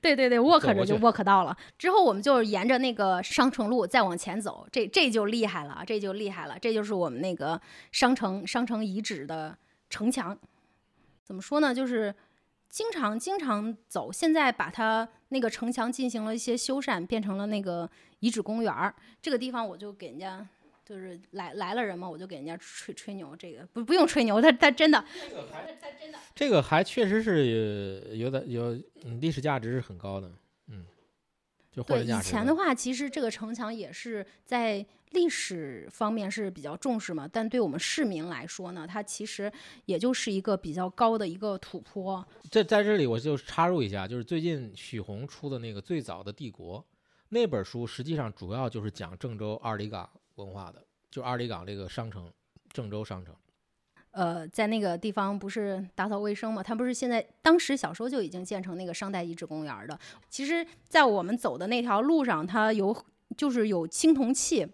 [0.00, 1.54] 对对对过着就 walk 到了。
[1.76, 7.60] 之后我们就沿着那个商城路再往前走，这这就厉害了，这就厉害了，这就是我们那个
[7.92, 9.56] 商城商城遗址的
[9.90, 10.38] 城墙。
[11.22, 11.74] 怎么说呢？
[11.74, 12.14] 就是
[12.70, 17.90] 经常经常走，现在把它那个城墙进行了一些修缮，变成了那个
[18.20, 18.94] 遗址公园儿。
[19.20, 20.46] 这个地方我就给人家。
[20.84, 25.02] 就是来来了人嘛，我就给人家吹吹牛，这个不不用吹牛，他他真的，
[26.34, 30.30] 这个还确实是有点有嗯历史价值是很高的，
[30.68, 30.84] 嗯，
[31.72, 39.50] 就货对以真价实前的话，其实这个城墙也是在历史方面是比较重视嘛，但对我们市民来说呢，它其实
[39.86, 42.26] 也就是一个比较高的一个土坡。
[42.50, 46.84] 这在这里我就插入一下，就是最近许宏出的那个最早的帝国
[47.28, 52.32] 那本书，实际上主要就是讲郑州二里岗文化的，就二里岗这个商城，
[52.72, 53.34] 郑州商城。
[54.10, 56.62] 呃，在那个地方不是打扫卫生嘛？
[56.62, 59.98] 它不是现在当时小时候就已经建成那个商代遗址公园的。
[60.28, 62.96] 其实，在我们走的那条路上，它有
[63.36, 64.64] 就是有青铜器，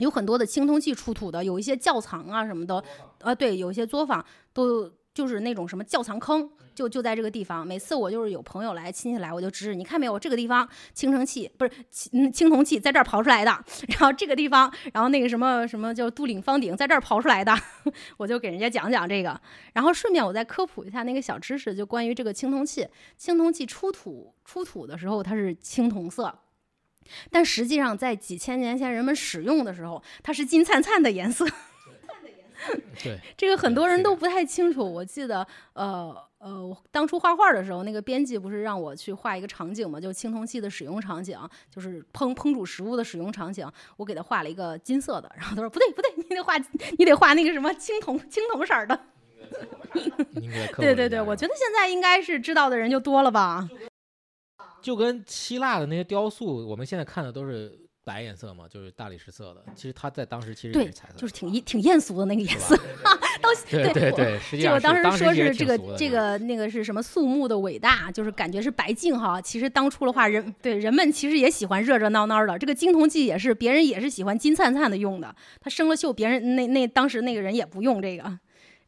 [0.00, 2.84] 有很多的青铜器出土的，有一些窖藏啊什么的，
[3.20, 7.64] 啊，对，有一些作坊都就是那种什么窖藏坑，就就在这个地方。
[7.64, 13.50] 每次我就是有朋友来、亲戚来，我就指指，你看没有，这个地方青铜器不是青青铜器在这儿刨出来的，
[13.88, 17.56] 然后这个地方，然后那个什么什么叫杜岭方鼎在这儿刨出来的，
[18.18, 19.40] 我就给人家讲讲这个，
[19.72, 22.88] 然后顺便我再科普一下那个小知识，就关于这个青铜器。
[23.16, 26.40] 青铜器出土出土的时候，它是青铜色。
[27.30, 31.46] 但实际上，在几千年前人们使用的时候，它是金灿灿的颜色。
[33.02, 34.80] 对，这个很多人都不太清楚。
[34.80, 41.38] 我记得，呃呃，我当初画画的时候，那个编辑不是让我去画一个场景嘛，就青铜器的使用场景，
[41.70, 43.70] 就是烹烹煮食物的使用场景。
[43.96, 46.56] 我给他画了一个金色的，然后他说不对不对，你得画
[46.98, 48.98] 你得画那个什么青铜青铜色的。
[50.76, 53.68] 对对对，我觉得现在应该是知道的人就多了吧。
[54.80, 59.64] 就跟希腊的那些雕塑，我们现在看的都是白颜色嘛，就是大理石色的。
[59.74, 62.76] 其实它在当时其实也对是彩色，就是挺挺艳俗的那个颜色。
[63.40, 69.40] 到对对对，实际上这个当时说是这个这个那个是什么肃穆的伟大，就是感觉是白净哈。
[69.40, 72.58] 其实当初的话，人对人们其实也喜欢热热闹闹的。
[72.58, 75.34] 这个金铜器也是别人也是喜欢金灿灿的用的。
[75.60, 78.38] 他生了锈，别人那那当时那个人也不用这个。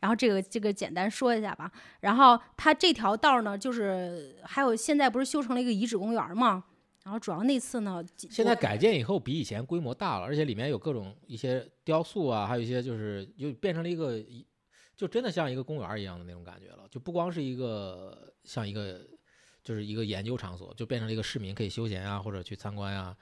[0.00, 1.70] 然后这个这个简单说一下吧。
[2.00, 6.64] 然后它这条道呢，就是还有现在不是修成了一个遗址公园吗？
[7.06, 14.44] 然后主要那次呢，现在改建以后比以前规模大了，而且里面有各种一些雕塑啊，还有一些就是就变成了一个一
[14.96, 19.06] 就真的像一个公园一样的那种感觉了，就不光是一个像一个
[19.62, 23.16] 就是一个研究场所，就变成了一个市民可以休闲啊，或者去参观啊，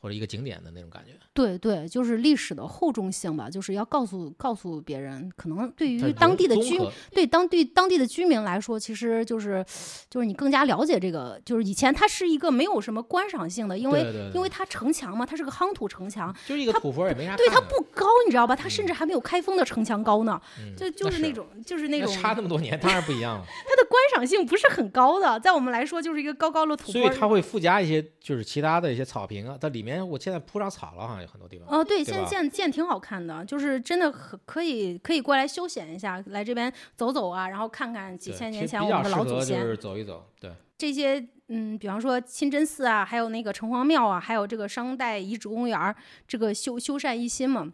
[0.00, 1.12] 或者一个景点的那种感觉。
[1.32, 6.78] 对对，就是历史的厚重性吧，就是要告诉告诉别人，可能对于当地的居
[7.12, 9.64] 对当地当地的居民来说，其实就是
[10.10, 17.36] 就是你更加了解这个，就是以前它是一个没有什么观赏性的，因为因为它城墙嘛，它是个夯土城墙，就是一个土坡也没啥。
[17.36, 18.56] 对它不高，你知道吧？
[18.56, 23.44] 它甚嗯至还没有开封的城墙高呢，嗯，就就是那种就是那那种差那么多年，当然不一样了。
[23.68, 26.92] 它的观赏性不是很高的，在我们来说就是一个高高的土坡。
[26.92, 31.68] 所以它会附加一些就是其他的一些草坪啊，在里面我现在铺上草了，好像有很多地方。
[31.68, 39.60] 哦，对，现在建建挺好看的，就是真的可可以可以过来休闲一下，来这边走走啊，然后看看几千年前我们的老祖先。
[39.60, 45.94] 合就是走一走，对，这些嗯，比方说清真寺啊，还有那个城隍庙啊，还有这个商代遗址公园，
[46.26, 47.72] 这个修修缮一新嘛。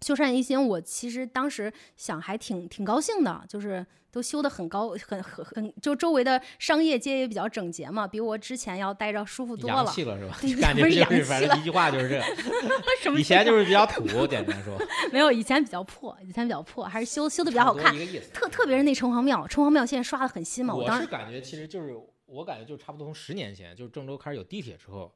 [0.00, 9.90] 修缮一新，我其实当时想还挺挺高兴的，就是都修得很高，很很很，就周围的商业街也比较整洁嘛，比我之前要待着舒服多洋了。
[9.90, 10.36] 气了是吧？
[10.60, 12.20] 感觉就是反气正一句话就是这，
[13.02, 14.78] 什么以前就是比较土， 简单说，
[15.12, 17.94] 没有以前比较破，以前比较破，还是修修的比较好看。
[17.94, 18.30] 一个意思。
[18.32, 21.94] 特特别是那城隍庙，城隍庙现在刷的很新嘛，我我当时是感觉其实就是
[22.26, 25.12] 我感觉就差不多从十年前，就是郑州开始有地铁之后，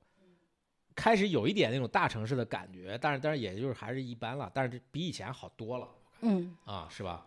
[0.94, 5.88] 开始有一点那种大城市的感觉，但是但是也就是还是一般了，但是比以前好多了
[6.20, 7.26] 嗯，啊，是吧？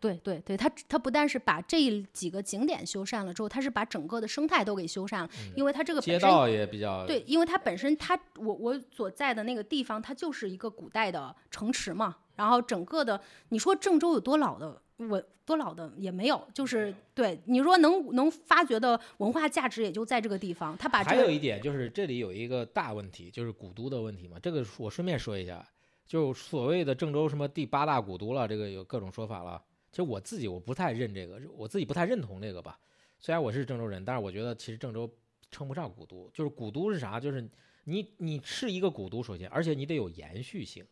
[0.00, 24.38] 对对对，它它不但是把这几个景点修缮了之后，它是把整个的生态都给修缮了，因为它这个街道也比较对，因为它本身它我我所在的那个地方，它就是一个古代的城池嘛，然后整个的你说郑州有多老的文多老的也没有，就是对你说能能发掘的文化价值也就在这个地方，他把这个还有一点就是这里有一个大问题，就是古都的问题嘛。
[24.40, 25.62] 这个我顺便说一下，
[26.06, 29.62] 就所谓的郑州什么第八大古都了，这个有各种说法了。
[29.90, 32.78] 其实我自己我不太认这个，我自己不太认同这个吧。
[33.18, 35.10] 虽然我是郑州人，但是我觉得其实郑州
[35.50, 36.30] 称不上古都。
[36.32, 37.20] 就是古都是啥？
[37.20, 37.46] 就是
[37.84, 40.86] 你你是一个古都，首先，而且你得有延续性。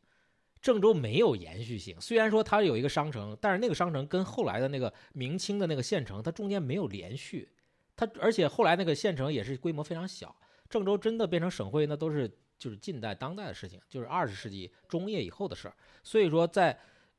[0.68, 7.48] 郑州没有延续性，虽然说它有一个商城，但是那个商城跟后来的那个明清的那个县城，它中间没有连续。
[7.96, 10.36] 它而且后来那个县城也是规模非常小。
[10.68, 15.74] 郑州真的变成省会，那都是就是近代当代的事情，就是二十世纪中叶以后的事儿。
[16.02, 16.78] 所以说，在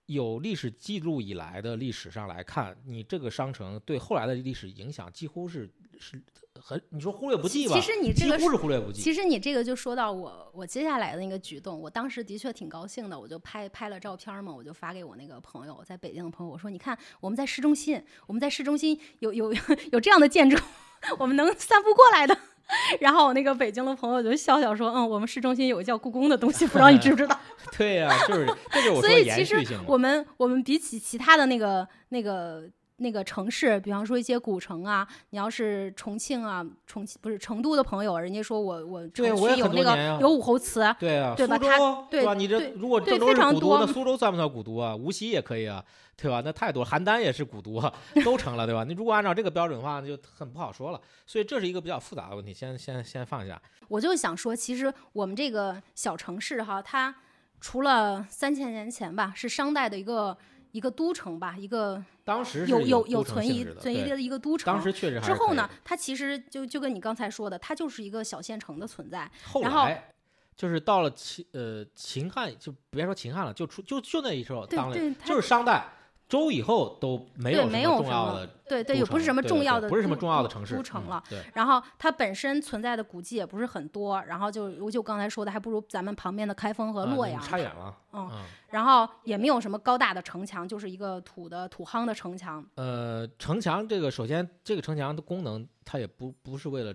[0.09, 5.69] 有历史记录以来的历史上来看，你这个商城对后来的历史影响几乎是
[5.99, 6.19] 是
[6.59, 7.75] 很你说忽略不计吧？
[7.75, 9.03] 其实你这个几乎是忽略不计。
[9.03, 19.53] 其实你这个就说到我我接下来的那个举动，我当时的确挺高兴的，我就拍拍了照片嘛，我就发给我那个朋友，在北京的朋友，我说你看我们在市中心，我们在市中心有有
[19.93, 20.57] 有这样的建筑，
[21.19, 22.35] 我们能散步过来的。
[22.99, 27.39] 然后我那个北京的朋友就笑笑说，嗯，我们市中心有个叫故宫的东西，不知道你知不知道？
[27.77, 29.65] 对呀、就是这就是我所说以其实。
[29.85, 32.63] 我们我们比起其他的那个那个
[32.99, 42.33] 那个城市，比方说一些古城啊，你要是重庆啊，重庆不是成都的朋友，人家说我我对我也城区有那很多年啊个有武侯祠，对啊，对吧它苏州对吧？
[42.33, 44.95] 你这如果对郑州是古都，那苏州算不算古都啊？
[44.95, 45.83] 无锡也可以啊，
[46.15, 46.41] 对吧？
[46.43, 48.83] 那太多，邯郸也是古都啊，都成了，对吧？
[48.83, 51.01] 你如果按照这个标准的话，那就很不好说了。
[51.25, 53.61] 所以这是一个比较复杂的问题，先先先放下。
[53.87, 57.15] 我就想说，其实我们这个小城市哈，它
[57.61, 60.37] 除了三千年前吧，是商代的一个
[60.71, 64.73] 一个都城吧，一个当时有有有存疑都城性质的对存疑的一个都城。
[64.73, 69.29] 当时确实还是之后呢的，它其实就就跟你刚才说的，它就是一个小县城的存在。
[69.45, 70.13] 后然后来
[70.55, 75.87] 就是到了秦呃秦汉，就别说秦汉了，就出就就那一时候对当了，就是商代
[76.29, 81.23] 周以后都没有没有重要的对对，也不是什么重要的，不是什么重要的城市嗯都城了。
[81.27, 87.41] 对，然后它本身存在的古迹也不是很多，然后就我就刚才说的，还不如咱们旁边的开封和洛阳。
[87.41, 87.97] 差远了。
[88.13, 92.63] 嗯嗯然后也没有什么高大的城墙，就是一个土的土夯的城墙。
[92.75, 96.93] 呃，城墙这个首先这个城墙的功能，它也不不是为了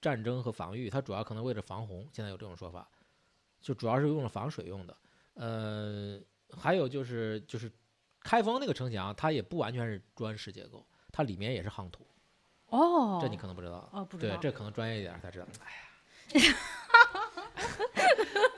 [0.00, 2.06] 战争和防御，它主要可能为了防洪。
[2.12, 2.88] 现在有这种说法，
[3.60, 4.96] 就主要是用了防水用的。
[5.34, 6.20] 呃，
[6.56, 7.68] 还有就是就是
[8.26, 12.04] 开封那个城墙，它也不完全是砖石结构，它里面也是夯土，
[12.70, 13.88] 哦，这你可能不知道。
[13.92, 15.46] 哦不知道，，对这可能专业一点儿才知道。
[16.34, 16.56] 哎呀，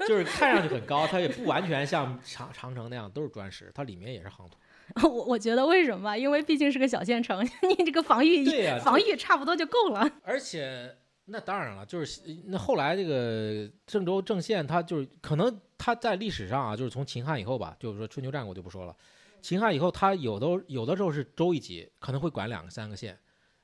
[0.09, 4.57] 就是看上去很高，它也不完全像长长城那样都是砖石，它里面也是夯土。
[5.07, 6.17] 我我觉得为什么吧？
[6.17, 10.11] 因为毕竟是个小县城， 你这个防御对呀、防御差不多就够了。
[10.23, 10.97] 而且
[11.27, 18.97] 那当然了，就是那后来这个郑州郑县，它就是可能它在历史上啊，就是从秦汉以后吧，就是说春秋战国就不说了。
[19.41, 23.19] 秦汉以后，它有的有的时候是州一级，可能会管两个三个县，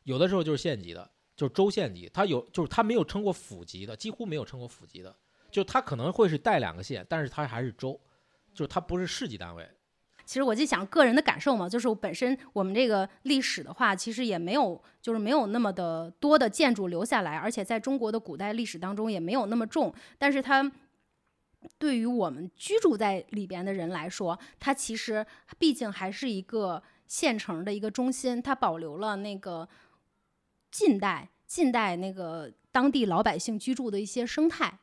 [0.04, 2.08] 有的时候就是县级的，就是州县级。
[2.14, 5.14] 它有就是它没有称过府级的，几乎没有称过府级的，
[5.50, 8.00] 就它可能会是带两个县，但是它还是州，
[8.54, 9.68] 就是它不是市级单位。
[10.24, 20.70] 其实我就想个人的感受嘛，就是本身我们这个历史的话，其实也没有就是没有那么的多的建筑留下来，而且在中国的古代历史当中也没有那么重，但是它。
[21.78, 25.24] 对于我们居住在里边的人来说，它其实
[25.58, 29.68] 毕竟还是一个县城的一个中心，它保留了那个
[30.70, 34.78] 近代近代那个当地老百姓居住的一些生态，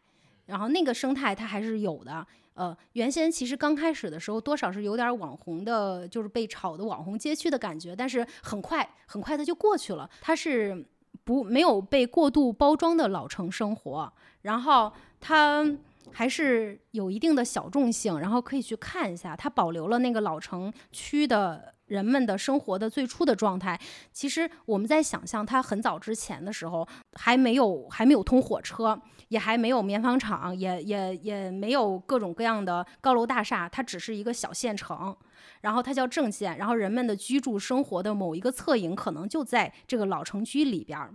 [0.46, 2.26] 然后那个生态它还是有的。
[2.54, 10.10] 呃，原先其实刚开始的时候，多少是有点网红的，就是被炒的网红街区的感觉，但是很快很快它就过去了。
[10.20, 10.86] 它是
[11.24, 15.66] 不没有被过度包装的老城生活，然后它。
[16.14, 23.80] 还是有一定的小众性，然后可以去看一下，它保留了那个老城区的人们的生活的最初的状态。
[24.12, 29.00] 其实我们在想象它很早之前的时候，还没有还没有通火车，
[29.30, 35.16] 也还没有棉纺厂，也也也没有各种各样的高楼大厦，它只是一个小县城，
[35.62, 41.14] 然后它叫正县，然后人们的居住生活的某一个侧影，可能就在这个老城区里边儿。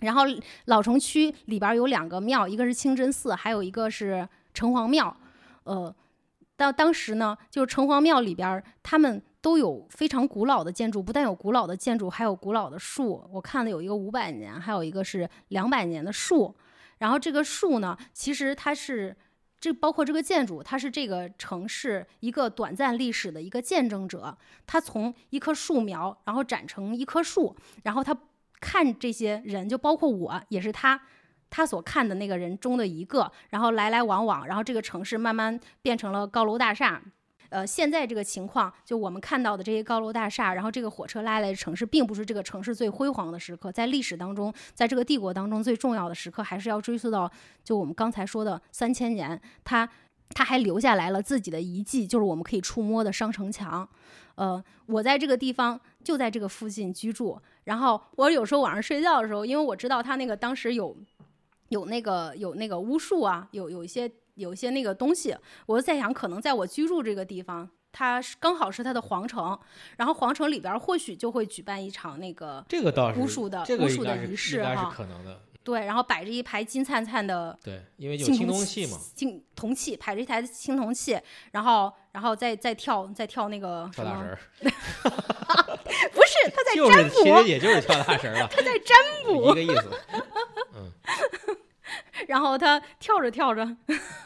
[0.00, 0.24] 然后
[0.66, 5.16] 老城区里边有两个庙，一个是清真寺，还有一个是城隍庙。
[5.64, 5.94] 呃，
[6.54, 13.26] 到当时呢，就是城隍庙里边，他们都有非常古老的建筑，不但有古老的建筑，还有古老的树。
[13.32, 16.54] 我看了有一个五百年，还有一个是两百年的树。
[16.98, 19.16] 然后这个树呢，其实它是
[19.58, 24.36] 这包括这个建筑，它是这个城市一个短暂历史的一个见证者。
[24.66, 28.14] 它从一棵树苗，然后长成一棵树，然后它。
[28.60, 31.00] 看这些人，就包括我，也是他，
[31.50, 33.30] 他所看的那个人中的一个。
[33.50, 37.02] 然后来来往往，然后这个城市慢慢变成了高楼大厦。
[37.48, 43.70] 呃，现在这个情况，就我们看到的这些高楼大厦，然后这个火车拉来的城市，并不是这个城市最辉煌的时刻。
[43.70, 47.30] 在历史当中，在这个帝国当中最重要的时刻，还是要追溯到
[47.62, 49.40] 就我们刚才说的三千年。
[49.62, 49.88] 他
[50.30, 53.88] 他还留下来了自己的遗迹，就是我们可以触摸的商城墙。
[54.34, 57.36] 呃，我在这个地方，就在这个附近居住。
[57.64, 60.96] 然后我有时候晚上睡觉的时候，因为我知道他那个当时有，
[61.70, 65.36] 有那个有那个巫术啊，有有一些有一些那个东西，
[65.66, 69.58] 我就在想，可能在我居住这个地方，它刚好是它的皇城，
[69.96, 75.40] 然后皇城里边或许就会举办一场那个这个倒是巫术的巫术的仪式哈，可能的。
[75.66, 84.38] 对，然后摆着一排金灿灿的，对，因为有青铜器嘛，青铜器，摆着一台青铜器，然后，然后再再跳，再跳那个跳大神儿，
[86.12, 89.90] 不是他在占卜，其实也就是跳大神了，他在占卜，一个意思，
[90.74, 90.92] 嗯，
[92.28, 93.76] 然后他跳着跳着，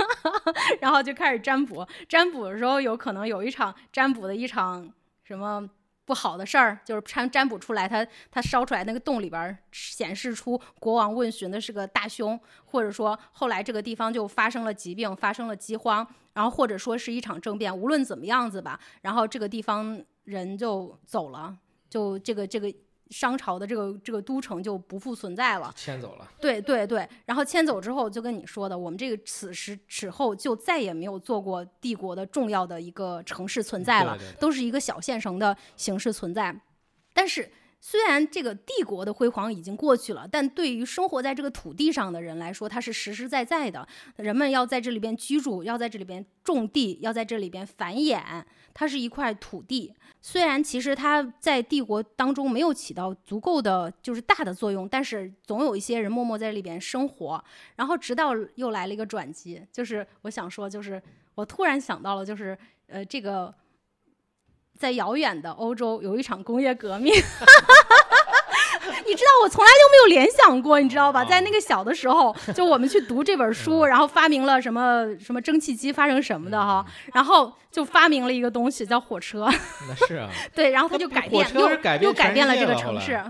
[0.80, 4.92] 然后就开始占卜，占卜的时候有可能有一场占卜的一场
[5.24, 5.68] 什么。
[6.06, 21.56] 不好的事儿就是占占卜出来，他他烧出来那个洞里边显示出国王问询的是个大凶，或者说后来这个地方就发生了疾病，发生了饥荒，然后或者说是一场政变，无论怎么样子吧，然后这个地方人就走了，
[21.88, 22.72] 就这个这个。
[23.10, 26.30] 商朝的这个这个都城就不复存在了，迁走了。
[26.40, 36.56] 对对对，然后迁走之后，就跟你说的，我们这个此时此后就再也没有做过帝国的重要的一个城市存在了，都是一个小县城的形式存在。
[37.12, 37.50] 但是，
[37.80, 43.86] 虽然这个帝国的辉煌已经过去了，但对于生活在这个土地上的人来说，它是实实在在的。
[44.16, 48.20] 人们要在这里边居住，要在这里边种地，要在这里边繁衍。
[48.72, 57.42] 它是一块土地，虽然其实它在帝国当中没有起到足够的就是大的作用，但是总有一些人默默在里边生活。
[57.76, 61.02] 然后直到又来了一个转机，就是我想说，就是
[61.34, 62.56] 我突然想到了，就是
[62.86, 63.52] 呃，这个
[64.80, 67.12] 在遥远的欧洲有一场工业革命。
[69.06, 71.22] 你知道我从来就没有联想过，你知道吧？
[71.22, 79.46] 在那个小的时候，就我们去读这本书，然后发明了什么什么蒸汽机发生什么的哈，然后就发明了一个东西叫火车。
[79.86, 80.30] 那是啊。
[80.54, 81.68] 对，然后他就改变，又
[82.00, 83.22] 又改变了这个城市。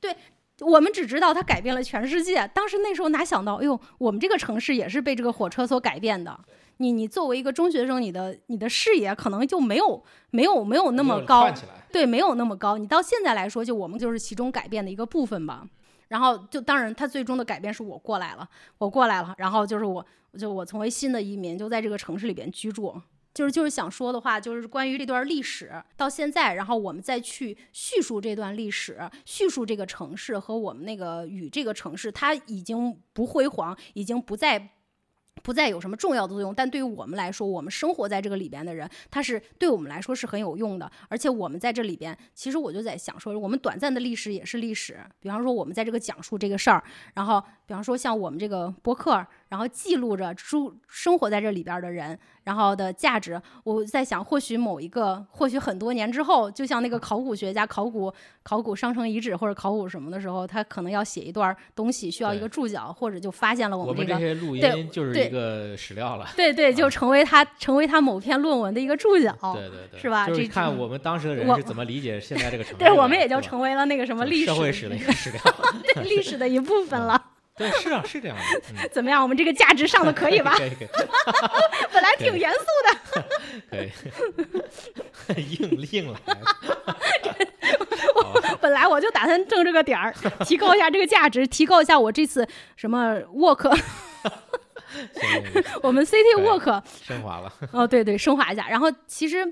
[0.00, 0.16] 对，
[0.60, 2.48] 我们只知道它改变了全世界。
[2.54, 6.38] 当时那时候哪想到，哎呦，我们这个城市也是被这个火车所改变的。
[6.78, 11.50] 你你作为一个中学生，你的你的视野可能就没有没有没有那么高，
[11.90, 12.76] 对，没有那么高。
[12.76, 15.66] 你到现在来说，就我们就是其中改变的一个部分吧。
[16.08, 18.48] 然后就当然，他最终的改变是我过来了，
[18.78, 19.34] 我过来了。
[19.38, 20.04] 然后就是我，
[20.38, 22.94] 就我成为新的移民，就在这个城市里边居住。
[23.34, 34.70] 就是就是想说的话，就是关于这段历史到现在，然后我们再去叙述这段历史，叙述这个城市和我们那个与这个城市，它已经不辉煌，已经不再。
[35.46, 40.90] 不再有什么重要的作用，但对于我们来说，我们生活在这个里边的人，他是对我们来说是很有用的。
[41.08, 44.98] 而且我们在这里边，其实我就在想说，我们短暂的历史也是历史。
[45.20, 46.82] 比方说，我们在这个讲述这个事儿，
[47.14, 53.40] 然后比方说像我们这个博客，然后记录着住生活在这里边的人，然后的价值。
[53.62, 64.18] 我在想，或许某一个，或许很多年之后，就像那个考古学家考古考古商城遗址或者考古什么的时候，他可能要写一段东西，需要一个注脚，或者就发现了我们这个。
[64.18, 66.26] 这些录对音就是对一个史料了。
[66.36, 69.32] 对对，就啊成为他成为他某篇论文的一个注脚。
[69.54, 72.78] 对对对，是吧就是看我们当时的人是怎么理解现在这个 城市。
[72.78, 75.40] 对，我们也就成为了那个什么历史社会史的一个史料。
[75.94, 77.22] 对历史的一部分了。
[77.56, 78.42] 对， 是啊，是这样的。
[78.82, 79.22] 嗯 怎么样？
[79.22, 80.54] 我们这个价值上的可以吧？
[80.58, 80.88] 可以可以
[81.92, 83.24] 本来挺严肃的。
[83.70, 86.18] 可以，硬硬来。
[88.14, 90.12] 我本来我就打算挣这个点儿，
[90.44, 92.46] 提高一下这个价值，提高一下我这次
[92.76, 93.68] 什么 work，
[95.82, 97.52] 我们 CT 对 work，升华了。
[97.72, 98.68] 哦，对对，升华一下。
[98.68, 99.44] 然后其实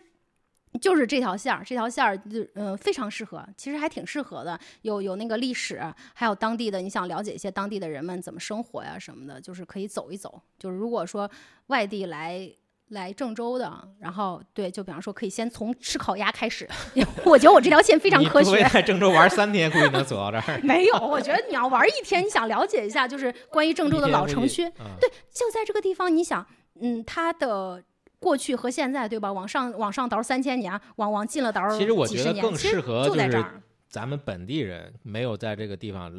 [0.81, 4.59] 就是这条线儿，这条线儿就呃非常适合，其实还挺适合的。
[4.83, 5.83] 有有那个历史，
[6.15, 10.41] 还有当地的，你想了解一些当地的人们怎么生活呀什么的，就是可以走一走。
[10.59, 11.31] 就是如果说
[11.69, 12.51] 外地来。
[12.89, 16.69] 来郑州的，然后对，就比方说，可以先从吃烤鸭开始。
[17.25, 18.69] 我觉得我这条线非常科学你。
[18.69, 20.43] 在郑州玩三天，估计能走到这儿。
[20.63, 26.47] 没有，我觉得你要玩一天，你想了解一下，就是关于郑州的老城区，嗯对，就在这个地方，你想，
[26.79, 27.83] 嗯，它的
[28.25, 29.31] 过去和现在，对吧？
[29.31, 33.45] 往上往上倒三千年，往往进了倒其实我觉得更适合就是。
[33.87, 36.13] 咱们本地人没有在这个地方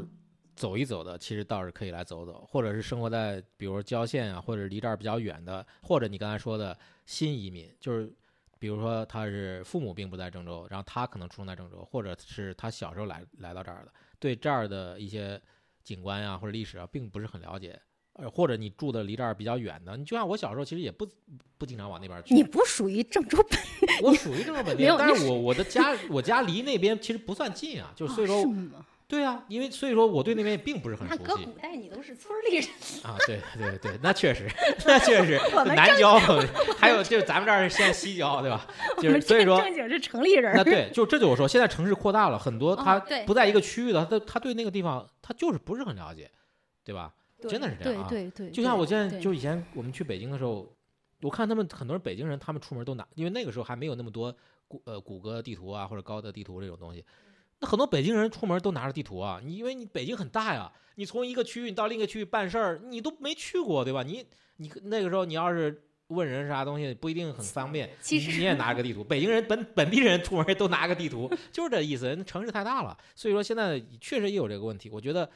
[0.55, 8.09] 走一走的，其实倒是可以来走走，或者是生活在比如郊县啊，或者离这儿比较远的，或者你刚才说的新移民，就是
[8.57, 15.41] 比如说他是父母并不在郑州，然后他可能出生在郑州，或者是他小时候来来到这儿的，对这儿的一些
[15.83, 17.77] 景观呀、或者历史啊，并不是很了解。
[18.17, 21.07] 呃，或者你住的离这儿比较远的，你就像我小时候，其实也不
[21.57, 22.33] 不经常往那边去。
[22.33, 23.59] 你不属于郑州本
[24.01, 28.45] 我属于郑州本地 但是我我的家我家离那边其实不算近啊，就是所以说？
[29.07, 32.65] 对啊，因为所以说我对那边也并不是很熟悉搁古代你都是村里人，
[33.03, 33.15] 啊。
[33.27, 34.49] 对对对，那确实，
[34.83, 36.17] 那确实南郊，
[36.79, 38.65] 还有就是咱们这儿是现在西郊，对吧？
[38.97, 40.53] 就是所以说，正经是城里人。
[40.55, 46.31] 那对，就这就我说，现在城市扩大了很多，哦他不在一个区域的，他他对那个地方他就是不是很了解，
[46.83, 47.13] 对吧？
[47.49, 50.67] 对真的是这样啊对对对，就像我现在就以前我们去北京的时候，
[51.21, 54.35] 我看他们很多人北京人，他们出门都拿，因为那个时候还没有那么多
[54.67, 57.03] 谷呃谷歌地图啊或者高德地图这种东西。
[57.59, 64.03] 那很多北京人出门都拿着地图啊，你因为你北京很大呀，你从一个区域你到另一个区域办事儿，你都没去过，对吧？
[64.03, 64.25] 你
[64.57, 69.03] 你那个时候你要是问人啥东西不一定很方便，其实你你也拿个地图。
[69.03, 72.05] 北京人本本地人出门都拿个地图， 就是这意思。
[72.07, 74.89] 人城市太大了，所以说现在确实也有这个问题。
[74.91, 75.27] 我觉得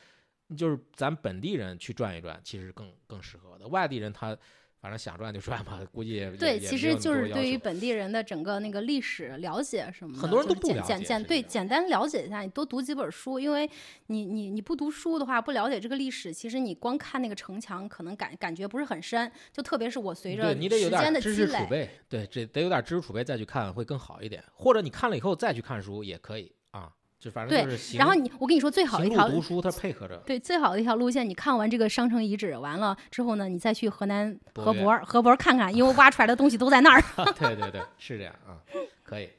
[0.58, 3.68] 就是咱本地人去转一转，其实更更适合的。
[3.68, 4.38] 外地人他
[4.82, 13.70] 反正想转就转吧，估计也对，也其实就是对于本地人的整个那个历史了解什么的，很多人都不了简简对简单了解一下，你多读几本书，因为
[14.08, 19.30] 你你你不读书的话，不了解这个历史，其实你光看那个城墙，可能感感觉不是很深。
[19.52, 24.42] 就特别是我随着对你得有时间点知的积累，识储备，对，这得有点知识储备再去看会更好一点。
[24.54, 26.59] 或者你看了以后再去看书也可以啊，
[27.20, 27.98] 就反正对就是行。
[28.00, 30.16] 然后你我跟你说最好的一条路读书，它配合着。
[30.26, 37.04] 对，最好的一条路线，你看完这个商城遗址完了之后呢，你再去河南河博河博看看，因为挖出来的东西都在那儿。
[37.38, 38.58] 对对对，是这样啊，
[39.04, 39.30] 可以。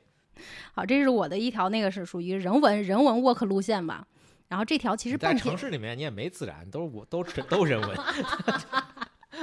[0.72, 4.06] 好，这是我的一条那个是属于人文人文 walk 路线吧。
[4.48, 7.96] 然后这条其实你在半城市里面你也没自然，都是我都是都人文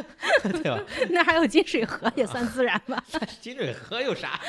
[0.43, 0.79] 对吧？
[1.09, 3.03] 那还有金水河也算自然吧？
[3.41, 4.39] 金水河有啥？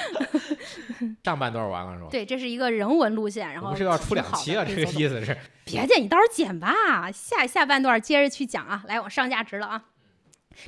[1.24, 2.08] 上半段完了是吧？
[2.10, 5.36] 对，这是一个人文路线，然后我们是要出两期啊，这个意思是。
[5.64, 7.12] 别介，你到时候剪吧。
[7.12, 9.84] 下下半段接着去讲啊，来，我上价值了啊。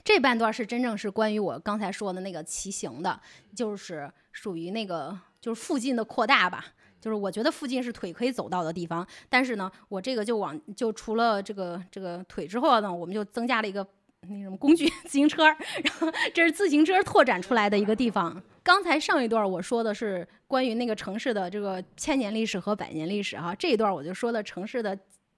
[0.04, 3.20] 这半段是真正是关于我刚才说的那个骑行的，
[3.56, 6.66] 就是属于那个就是附近的扩大吧。
[7.00, 13.82] 就是我觉得附近是腿可以走到的地方，但是呢，我这个就往就除了这个这个腿之后呢，我们就增加了一个
[14.28, 18.40] 那什么工具自行车，然后这是自行车拓展出来的一个地方。
[18.62, 24.96] 刚才上一段我说的是关于那个城市的这个千年历史和百年历史哈，这一段我就说的城市的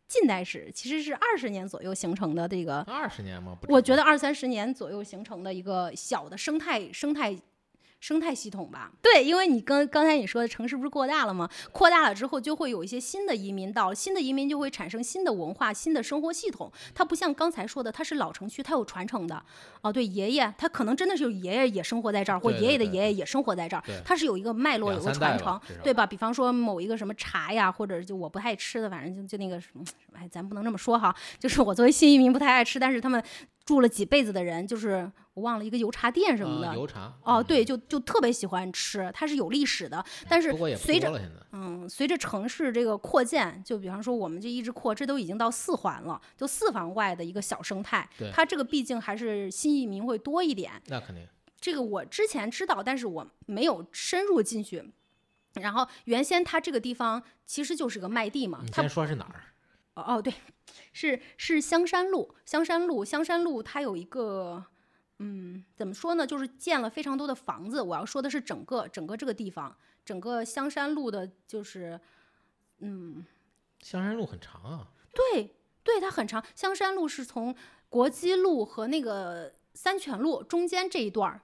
[0.08, 3.56] 近代史，其实是二十年左右形成的这个，二十年吗？
[3.68, 7.36] 我觉得二三十年左右形成的一个小的生态生态。
[8.02, 11.48] 生态系统吧，对，因为你刚刚才你说的城市不是扩大了吗？
[11.70, 16.68] 扩大了之后，就会有一些新的移民到，新的移民就会产生新的文化、新的生活系统。
[16.92, 19.40] 它不像刚才说的，它是老城区，它有传承的。
[19.82, 26.04] 哦，对，爷爷他可能真的是有爷爷也生活在这儿，或爷爷的爷爷也生活在这儿，它是有一个脉络，有个传承，对吧？
[26.04, 29.84] 比方说某一个什么茶呀，或者就我不太吃的，反正就就那个什么，
[30.14, 31.14] 哎，咱不能这么说哈。
[31.38, 33.22] 就是我作为新移民不太爱吃，但是他们
[33.64, 36.68] 住了几辈子的人，就是我忘了一个油茶店什么的。
[36.68, 41.20] 啊油茶哦，嗯对，就就特别喜欢吃，它是有历史的，但是随着。
[41.54, 50.72] 嗯，随着城市这个扩建，就比方说我们这一直扩，这都已经到四环了，就四环外的一个小生态，它这个毕竟还是新移民会多一点。
[50.86, 51.26] 那肯定，
[51.60, 54.92] 这个我之前知道，但是我没有深入进去。
[55.54, 59.44] 然后原先它这个地方其实就是个卖地嘛你，它先说是哪儿？
[59.94, 60.32] 哦哦对，
[60.94, 64.64] 是是香山路，香山路，香山路它有一个。
[65.22, 66.26] 嗯，怎么说呢？
[66.26, 67.80] 就是建了非常多的房子。
[67.80, 72.00] 我要说的是整个整个这个地方，整个香山路的，就是，
[72.78, 73.24] 嗯，
[73.80, 75.54] 香山路很长啊，对
[75.84, 76.44] 对，它很长。
[76.56, 77.54] 香山路是从
[77.88, 81.42] 国基路和那个三泉路中间这一段儿，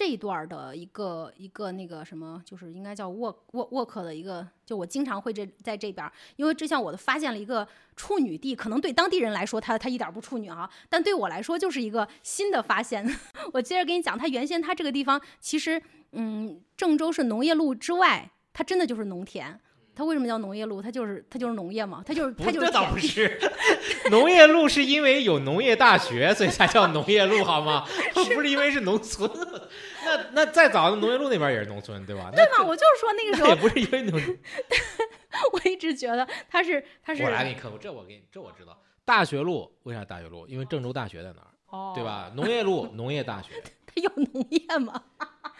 [0.00, 13.06] 这一段的一个一个那个什么，就是应该叫沃沃沃克的一个，就我经常会这在这边，因为就像我的发现了一个处女地，可能对当地人来说，他他一点不处女啊，但对我来说就是一个新的发现。
[13.52, 15.82] 我接着跟你讲，他原先他这个地方其实，
[16.12, 19.60] 嗯，郑州是农业路之外，它真的就是农田。
[20.00, 20.80] 它为什么叫农业路？
[20.80, 23.38] 它就是它就是农业嘛，它就是它就是这倒不是，
[24.10, 27.84] 农业路是因为有农业大学，所以才叫农业路，好吗？
[28.34, 29.30] 不是因为是农村。
[30.02, 32.30] 那那再早的农业路那边也是农村，对吧？
[32.34, 32.64] 对对嘛？
[32.66, 34.18] 我就是说那个时候也，不是因为农。
[35.52, 38.80] 我一直觉得它是它是我来给你科普，这我给你，这我知道。
[39.04, 40.46] 大学路为啥大学路？
[40.46, 42.02] 因为郑州大学在哪儿，哦，对？
[42.02, 42.32] 吧？
[42.34, 45.02] 农业路，农业大学，它有农业吗？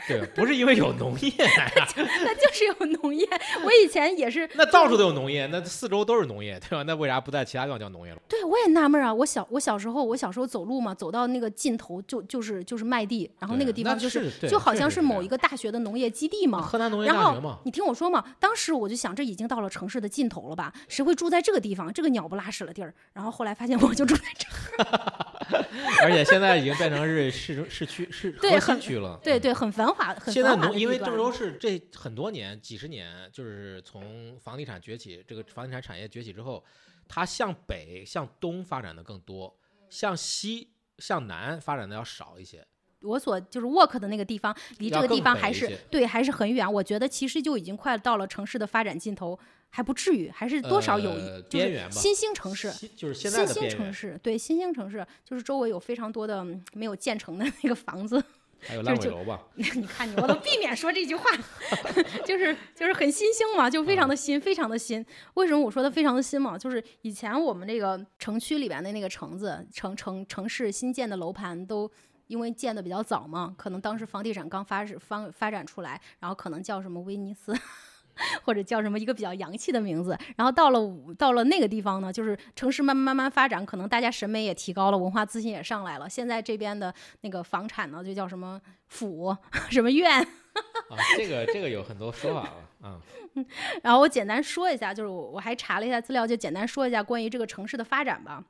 [0.08, 3.26] 对，不是因为有农业呀， 它就是有农业。
[3.64, 6.82] 我以前也是，那到处都有农业，那四周都是农业，对吧？
[6.82, 8.20] 那为啥不在其他地方叫农业了？
[8.28, 9.12] 对我也纳闷啊。
[9.12, 16.60] 我小我小时候，我小时候走路嘛，走到那个尽头就就是就是麦地，然后那个地方就是对就好像是是某一个大学的农业基地嘛。
[16.60, 20.72] 河南农业大学嘛，你听我说嘛，当时我就想，这已经到了城市的尽头了吧？
[20.88, 21.92] 谁会住在这个地方？
[21.92, 22.92] 这个鸟不拉屎的地儿。
[23.12, 24.46] 然后后来发现我就住在这
[24.82, 25.64] 儿，
[26.02, 29.18] 而且现在已经变成是市市区市核心区了。
[29.22, 36.64] 对对，很繁华，很现在农，因为郑州市这很多年、几十年，就是从房地产崛起，这个房地产产业崛起之后，
[37.08, 39.56] 它向北、向东发展的更多，
[39.88, 42.66] 向西、向南发展的要少一些。
[43.02, 46.70] 我所就是 work 的那个地方，离这个地方还是对，还是很远。
[46.70, 49.38] 我觉得其实就已经快到了城市的发展尽头，
[49.70, 52.70] 还不至于，还是多少有一、呃就是边缘吧新兴城市。
[52.94, 58.22] 就是现在新兴城市，对新兴城市，就是周围有非常多的嗯没有建成的那个房子。
[58.60, 59.40] 还有烂尾楼吧？
[59.54, 61.24] 你看你，我都避免说这句话，
[62.24, 65.04] 就是就是很新兴嘛，就非常的新，非常的新。
[65.34, 66.56] 为什么我说它非常的新嘛？
[66.58, 71.90] 就是以前我们这个城区里边的那个城子、城城城市新建的楼盘都。
[72.30, 77.52] 因为建的比较早嘛，可能当时房地产刚发发发展出来，然后可能叫什么威尼斯，
[78.42, 80.16] 或者叫什么一个比较洋气的名字。
[80.36, 80.80] 然后到了
[81.18, 86.08] 到了那个地方呢，就是城市慢慢慢慢发展，可能大家审美也提高了，文化自信也上来了。
[86.08, 89.36] 现在这边的那个房产呢，就叫什么府、
[89.70, 90.20] 什么院。
[90.20, 93.00] 啊，这个这个有很多说法了嗯。
[93.82, 98.44] 然后我简单说一下，就是我我还查了一下资料，就简单说一下关于这个城市的发展吧。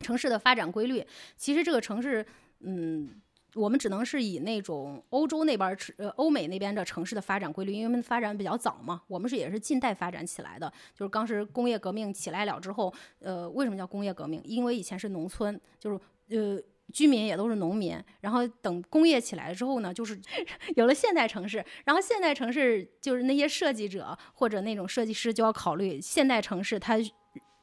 [0.00, 1.02] 城市的发展规律，
[1.38, 2.24] 其实这个城市，
[2.60, 3.20] 嗯，
[3.56, 10.72] 我们只能是以那种欧洲那边城呃欧美那边的城市的发展规律，因为他们发展比较早嘛，我们是也是近代发展起来的。
[10.94, 14.40] 就是当时工业革命起来了之后，呃，为什么叫工业革命？
[14.44, 15.98] 因为以前是农村，就是
[16.28, 16.62] 呃。
[16.92, 20.16] 居民也都是农民，然后等工业起来了之后呢，就是
[20.76, 26.94] 有了现代城市，然后现代城市就是那些设计者或者那种设计师就要考虑现代城市它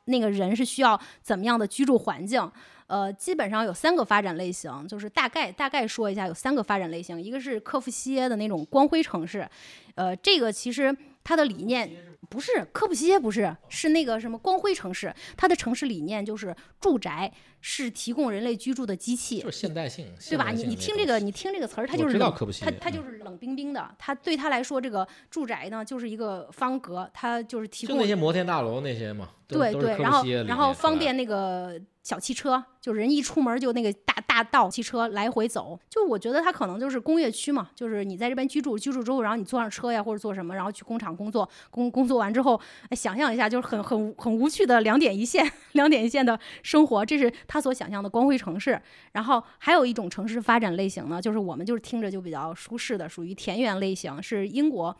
[0.08, 2.52] 那个人是需要怎么样的居住环境。
[2.94, 9.50] 呃，基本上有三个发展类型，就是大概大概说一下，有三个发展类型，一个是科夫西耶的那种光辉城市，
[9.96, 11.90] 呃，这个其实它的理念
[12.30, 17.32] 不是科普西耶，不是，是那个什么光辉城市，它的城市理念就是住宅
[17.62, 20.52] 是提供人类居住的机器，就是现代性，对吧？
[20.52, 22.20] 你你听这个，你听这个词儿，它就是
[22.62, 23.90] 它它就是冷冰冰的。
[23.98, 35.80] 它对他来说，这个住宅呢，就是一个方格，它就是提供就那些摩天大楼那些嘛，都对对，然后然后方便那个小汽车，就人一出门就那个大大道汽车来回走。
[35.90, 48.82] 就我觉得它可能就是工业区嘛，就是你在这边居住，居住之后，然后你坐上车呀或者做什么，然后去工厂工作，工工作完之后，哎，想象一下，就是很很很无趣的两点一线， 两点一线的生活，这是他所想象的光辉城市。
[49.12, 54.96] 然后还有一种城市发展类型呢，就是我们就是听着就比较舒适的，属于田园类型，是英国。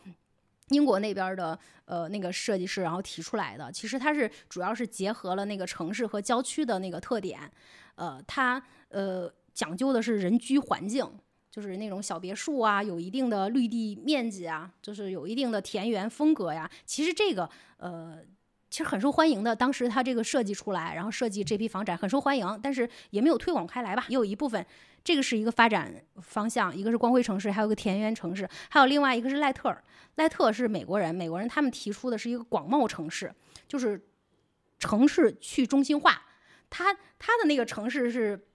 [0.68, 7.40] 英国那边的呃那个设计师，然后提出来的，其实它是主要是结合了那个城市和郊区的那个特点，
[7.96, 11.06] 呃，它呃讲究的是人居环境，
[11.50, 16.70] 就是那种小别墅啊，有一定的绿地面积啊，就是有一定的田园风格呀。
[16.86, 17.48] 其实这个
[17.78, 18.18] 呃。
[18.74, 19.54] 其实很受欢迎的。
[19.54, 24.04] 当时他这个设计出来，然后设计这批房产很受欢迎，但是也没有推广开来吧。
[24.08, 24.66] 也有一部分，
[25.04, 29.72] 这个是一个发展方向，一个是光辉城市，还有个田园城市，还有另外一个是赖特。
[30.16, 33.32] 赖特是美国人，美国人他们提出的是一个广袤城市，
[33.68, 34.08] 就是
[34.80, 36.22] 城市去中心化。
[36.68, 38.48] 他他的那个城市是。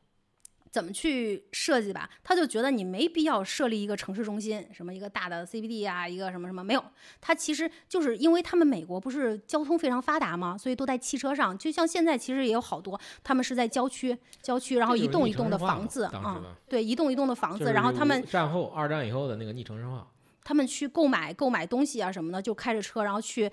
[0.71, 2.09] 怎么去设计吧？
[2.23, 6.83] 他就觉得你没必要设立一个城市中心，什么一个大的 CBD 啊，一个什么什么没有。
[7.19, 10.57] 他其实就是因为他们美国不是交通非常发达嘛？
[10.57, 11.57] 所以都在汽车上。
[11.57, 20.07] 就像现在其实也有好多，他们是在郊区，郊区然后一栋一栋的房子啊，对，一栋一栋的房子，然后他们战后二战以后的那个逆城市化，
[20.43, 23.51] 他们去购买购买东西啊什么的，就开着车然后去。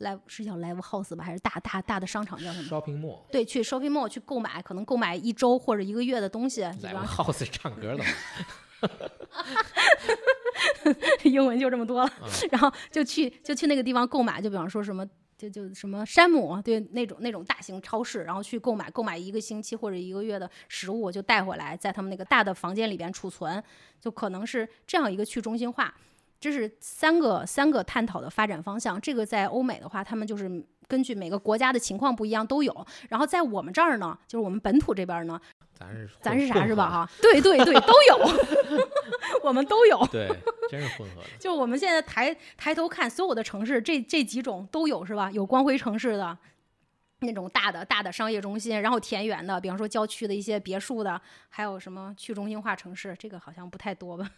[0.00, 3.20] Live 是叫 live house 吧，还是大大大的商场叫什么？shopping mall。
[3.30, 6.62] 对，去 shopping mall 去购买，可能购买一周或者一个月的东西。
[6.62, 8.04] live house 唱歌的
[11.24, 12.12] 英文就这么多了。
[12.52, 15.06] 然后就去就去那个地方购买，就比方说什么
[15.38, 23.62] 就就什么山姆，对那种那种大型超市，然后去购买购买一个星期或者一个月的食物，就带回来，在他们那个大的房间里边储存，
[23.98, 25.94] 就可能是这样一个去中心化。
[26.38, 29.00] 这是三个三个探讨的发展方向。
[29.00, 32.86] 这个在欧美的话，他们就是根据每个国家的情况不一样都有。
[33.08, 35.40] 然后在我们这儿呢，就是我们本土这边呢，
[35.74, 36.90] 咱是咱是啥是吧？
[36.90, 38.80] 哈，对对对，都有，
[39.42, 40.06] 我们都有。
[40.12, 40.28] 对，
[40.70, 41.28] 真是混合的。
[41.38, 45.30] 就我们现在抬抬头看所有的城市，这这几种都有是吧？
[45.30, 46.36] 有光辉城市的
[47.20, 54.30] 那种大的大的商业中心，然后田园的，比方说郊区的一些别墅的，还有什么去中心化城市，这个好像不太多吧。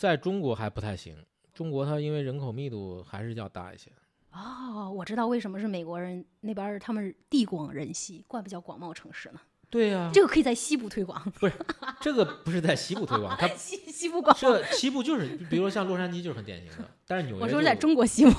[0.00, 1.14] 在中国还不太行，
[1.52, 3.92] 中国它因为人口密度还是要大一些。
[4.32, 9.40] 哦，我知道为什么是美国人那边他们地广人稀，怪不叫广袤城市呢？
[9.68, 11.22] 对呀，这个可以在西部推广。
[11.32, 11.52] 不是，
[12.00, 14.34] 这个不是在西部推广，它 西西部广。
[14.40, 17.42] 这西部就是，比如说像洛杉矶就是很典型的，但是纽约。
[17.42, 18.30] 我说在中国西部。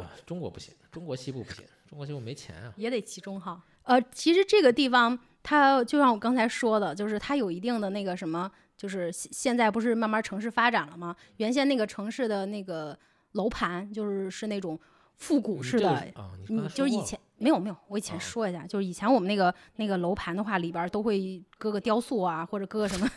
[0.00, 2.72] 啊，中国不行，中国西部不行，中国西部没钱啊。
[2.78, 3.62] 也得集中哈。
[3.82, 8.50] 呃，其实这个地方它就像我刚才说的，就是它有一定的那个什么。
[8.82, 11.14] 就是现在不是慢慢城市发展了吗？
[11.36, 12.98] 原先那个城市的那个
[13.34, 14.76] 楼盘就是是那种
[15.14, 16.12] 复古式的，
[16.48, 23.08] 你就是以前没有没有，我以前说一下，就是以前我们那个那个楼盘的话，里边都会搁个雕塑啊，或者搁个什么。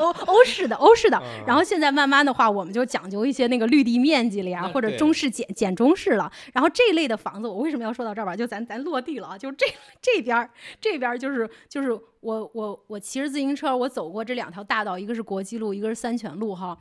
[0.00, 6.30] 欧欧式的，欧式的，然后现在慢慢的话，我们就讲究一些那个绿地面积了呀，或者中式简简中式了。
[6.52, 8.34] 然后这一类的房子，我为什么要说到这儿吧？
[8.34, 9.66] 就咱咱落地了啊，就这
[10.00, 16.76] 这边儿这边儿就是就是我我我骑着自行车，我走过这两条大道，一个是国际路，一个是三泉路哈。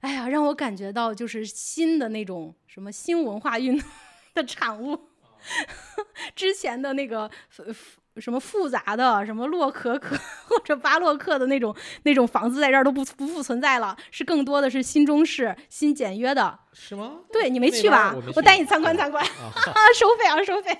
[0.00, 3.88] 哎呀，让我感觉到就是新的那种什么新文化运动
[4.34, 4.98] 的产物，
[6.34, 7.30] 之前的那个。
[8.20, 17.18] 什么复杂的，什么洛可可或者巴洛克的那种那种房子，在这儿都不不复存在了，是更多的是新中式、新简约的，是吗？
[17.32, 18.14] 对你没去吧？
[18.34, 19.24] 我带你参观参观，
[19.94, 20.76] 收费啊，收费。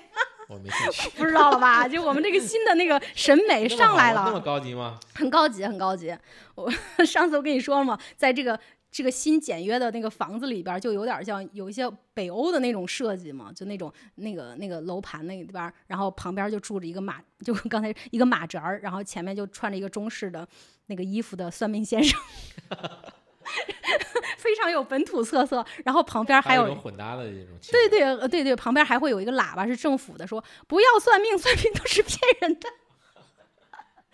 [0.49, 1.87] 我没去， 不知道了吧？
[1.87, 4.97] 就我们这个新的那个审美上来了，那么高级吗？
[5.13, 6.15] 很高级，很高级。
[6.55, 6.71] 我
[7.05, 7.99] 上次我跟你说了吗？
[8.15, 8.57] 在这个。
[8.97, 20.47] 这个新简约的那个房子里边，就有点像有一些北欧的那种设计嘛，就那种那个那个楼盘那边，然后旁边就住着一个马，就刚才一个马扎儿，然后前面就穿着一个中式的
[20.87, 22.19] 那个衣服的算命先生，
[24.35, 25.63] 非常有本土特色。
[25.85, 32.67] 然后旁边还有混搭的这种，对对对对，旁边还会有一个喇叭是政府的，说不要算命，算命都是骗人的。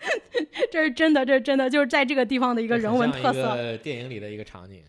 [0.70, 3.76] 这是真的，这是真的，就是在这个地方的一个人文特色。
[3.78, 4.82] 电影里的一个场景。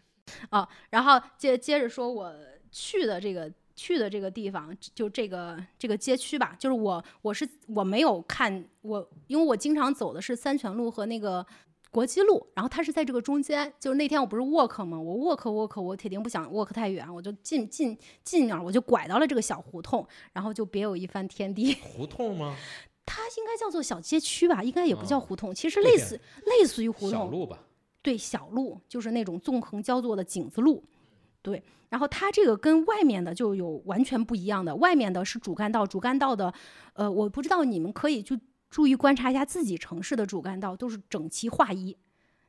[0.51, 2.34] 哦，然后接接着说，我
[2.72, 11.45] 去的这个去的这个地方，就这个这个街区吧，就是我我是我没有看我，因为我经常走的是三泉路和那个
[11.91, 13.72] 国际路，然后它是在这个中间。
[13.80, 14.99] 就是那天我不是 walk 吗？
[14.99, 21.76] 我 walk walk，我铁定不想 walk 太远，我就近近近点儿，我就拐到了这个小胡同，然后就别有一番天地。
[21.82, 22.55] 胡同吗？
[23.06, 27.12] 它应该叫做小街区吧，应该也不叫胡同，其实类似类似于胡同。
[27.12, 27.60] 小路吧。
[28.01, 30.84] 对，小路就是那种纵横交错的井字路。
[31.41, 36.51] 对，然后它这个跟外面的就有完全不一样的，外面的是主干道，主干道的，
[36.93, 38.36] 呃，我不知道你们可以就
[38.70, 41.95] 注意观察一下自己城市的主干道，都是整齐划一，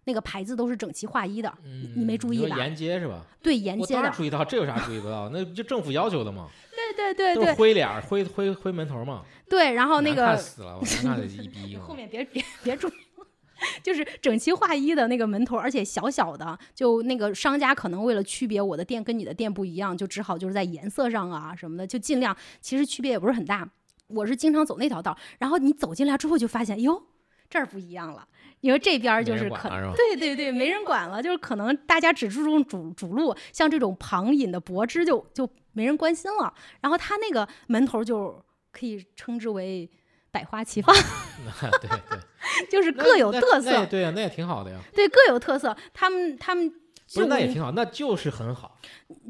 [0.05, 1.53] 那个牌子都是整齐划一的。
[1.65, 1.93] 嗯。
[1.95, 2.57] 你没注意吧？
[2.57, 3.25] 沿街是吧？
[3.43, 4.11] 对，沿街的。
[4.11, 5.29] 注意到，这有啥注意不到？
[5.29, 6.49] 那就政府要求的嘛。
[6.97, 9.23] 对对对对，灰脸灰灰灰门头嘛。
[9.49, 11.77] 对，然后那个看死了，我看一逼。
[11.87, 12.93] 后面别别别注意，
[13.83, 23.69] 就是整齐划一的那个门头，而且小小的，就那个商家可能为了区别我的店跟你的店不一样，就只好就是在颜色上啊什么的，就尽量，其实区别也不是很大。
[24.09, 27.03] 我是经常走那条道，然后你走进来之后就发现，哟，
[27.49, 28.27] 这儿不一样了。
[28.61, 35.49] 因为这边就是可对对对，没人管了，就是可能大家只注重主主路，像这种旁引的柏枝就就。
[35.77, 36.53] 没人关心了。
[36.81, 39.89] 然后他那个门头就可以称之为
[40.31, 40.95] 百花齐放，
[41.81, 42.19] 对对，
[42.71, 44.81] 就是各有特色，对呀，那也挺好的呀。
[44.95, 45.77] 对各有特色。
[45.95, 48.77] 他们他们不就是那也挺好，那就是很好，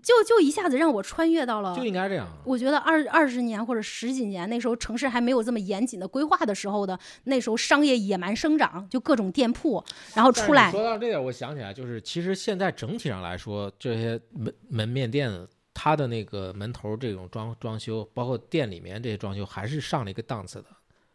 [0.02, 2.26] 就就一下子让我穿越到了就应该这样。
[2.44, 9.84] 我觉得二二十年或者十几年，那时候城市还没有这么严谨的规划的时候的，那时候商业野蛮生长，就各种店铺，
[10.14, 15.30] 然后出来，说到这点，我想起来，就是其实现在整体上来说，这些门门面店，
[15.78, 20.68] 他的那个门头这种装装修，包括店里面这些装修，还是上了一个档次的，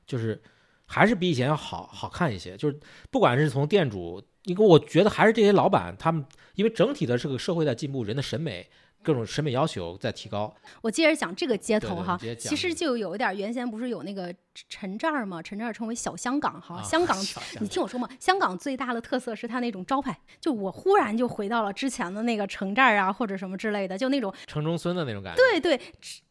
[0.05, 0.39] 就是
[0.85, 2.55] 还是比以前要好好看一些。
[2.55, 8.69] 就是不管是从店主，因为我觉得还是这些老板他们，因为整体的这个社会在进步，人的审美
[9.03, 10.53] 各种审美要求在提高。
[10.81, 14.33] 我接着讲这个街头哈其实就有一点原先不是有那个
[14.69, 15.41] 陈寨儿吗？
[15.41, 25.41] 陈寨儿称为小香港哈，啊香港香你听我说嘛，香港最大的特色是它那种招牌，就我忽然就回到了之前的那个城寨儿啊，或者什么之类的，就那种城中村的那种感觉。
[25.41, 25.79] 对对，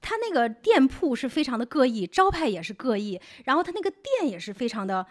[0.01, 5.07] 它那个店铺是非常的各异，招牌也是各异，然后它那个店也是非常的，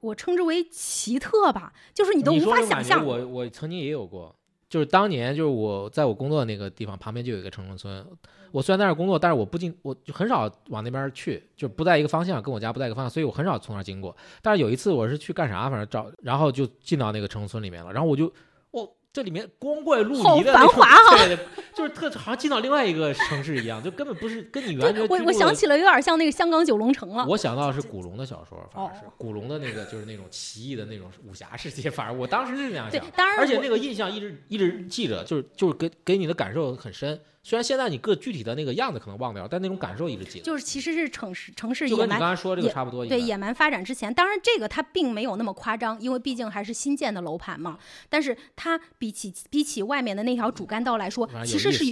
[0.00, 3.06] 我称之为奇特吧，就是你都无法想象。
[3.06, 4.34] 我我曾经也有过，
[4.72, 8.02] 就是当年就是我在我工作的那个地方旁边就有一个城中村，
[8.52, 14.16] 我虽然在那儿工作，但是我不进，我就很少往那边去，就不在一个方向，跟我家不在一个方向，所以我很少从那儿经过。
[14.40, 18.32] 但是有一次我是去干啥，反正找，然后就进到那个城中村里面了，然后我就，
[18.70, 27.26] 我，这里面光怪陆离繁华哈对 对，就是特好像进到另外一个城市一样，就根本不是跟你原来我我想起了有点像那个香港九龙城了。
[27.28, 33.00] 我想到的是古龙的小说，反而是哦古龙的那个就是那种奇异的那种武侠世界，反正我当时是那样想，。
[33.00, 37.20] 对当然而且那个印象一直一直记着，就是就是给给你的感受很深。
[37.44, 40.44] 虽然现在你各具体的那个样子可能忘掉，但那种感受一直记得。
[40.44, 43.04] 就是其实是城市城市就跟你野蛮刚才说这个野差不多。
[43.04, 47.78] 对野蛮发展之前，当然这个它并没有那么夸张，因为毕竟还是新建的楼盘嘛。
[48.08, 51.84] 但是它比起比起外面的那条主干道来说其实是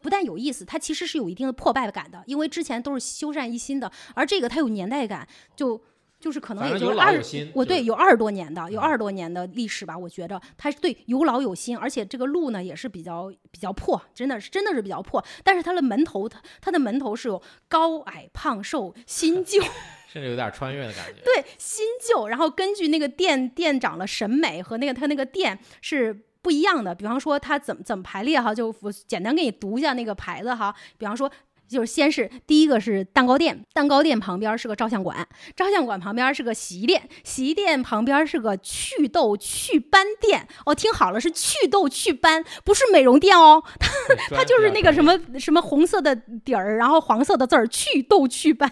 [0.00, 5.80] 不但有意思，它其实是有一定的破败感的，因为之前都是修缮一新的，而这个它有年代感，就
[6.18, 7.20] 就是可能也就是二
[7.52, 19.62] 我对有二十多年的，有嗯二十多年的历史吧，我觉着它是对有老有新，而且这个路呢也是比较比较破，真的是真的是比较破，但是它的门头它它的门头是有高矮胖瘦新旧。
[20.08, 21.20] 甚至有点穿越的感觉。
[21.22, 26.94] 对新旧，然后根据那个店店长的审美和那个他那个店是不一样的。
[26.94, 30.74] 比方说他怎么怎么排列哈，就我简单给你读一下那个牌子哈。
[30.96, 31.30] 比方说。
[31.68, 40.46] 就是先是第一个是蛋糕店，蛋糕店旁边是个照相馆，照相馆旁边是个洗衣店，洗衣店旁边是个祛痘祛斑店。
[40.64, 43.62] 哦，听好了，是祛痘祛斑，不是美容店哦。
[43.78, 43.90] 它
[44.36, 48.70] 它就是那个什么什么红色的底儿，然后黄色的字儿，祛痘祛斑，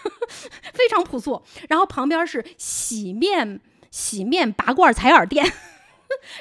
[0.72, 1.42] 非常朴素。
[1.68, 3.60] 然后旁边是洗面
[3.90, 5.44] 洗面拔罐采耳店，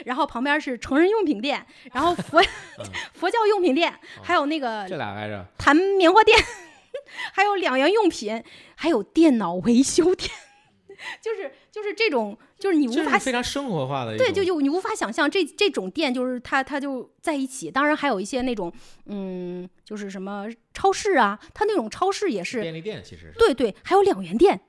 [0.06, 2.42] 然后旁边是成人用品店，然后佛
[3.14, 6.38] 佛教用品店，还有那个这俩来着，弹棉花店，
[7.34, 8.44] 还有两元用品，
[8.76, 10.30] 还有电脑维修店，
[11.22, 17.72] 就是就是这种，就是你无法非常生活化的对，就就你无法想象这这种店就是它它就在一起。
[17.72, 18.72] 当然还有一些那种
[19.06, 23.40] 嗯，就是什么超市啊，它那种超市也是，便利店，其实是。
[23.40, 24.62] 对对，还有两元店，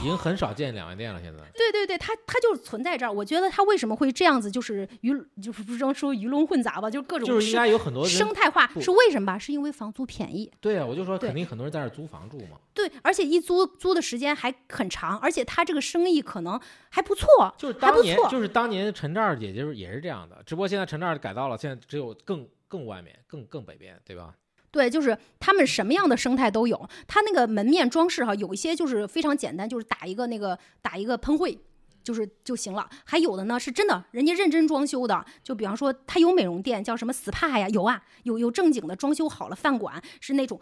[0.00, 1.20] 已经很少见两元店了。
[1.22, 3.12] 现在对对对，它它就是存在这儿。
[3.12, 5.12] 我觉得它为什么会这样子，就是鱼
[5.42, 9.38] 就是不能说鱼龙混杂吧，就是各种就是应该有很多生态化是为什么吧？
[9.38, 10.50] 是因为房租便宜。
[10.60, 12.58] 对啊，我就说肯定很多人在这儿租房住嘛。
[12.74, 16.60] 对，而且一租租的时间还很长，而且它这个生意可能
[16.90, 24.34] 还不错，就是当年就是当年陈寨儿也就是也是这样的，只不过现在陈寨儿改造了，现在只有更更外面、更更北边，对吧？
[24.70, 26.88] 对，就是他们什么样的生态都有。
[27.06, 31.58] 他那个门面装饰哈，有一些就是非常简单，就是打一个那个打一个喷绘。
[32.02, 35.22] 就是就行了，还有的呢是真的，人家认真装修的。
[35.44, 40.58] 就比方说，他有美容店，叫什么 SPA 呀，有啊，有有正经的装修好了饭馆，是那种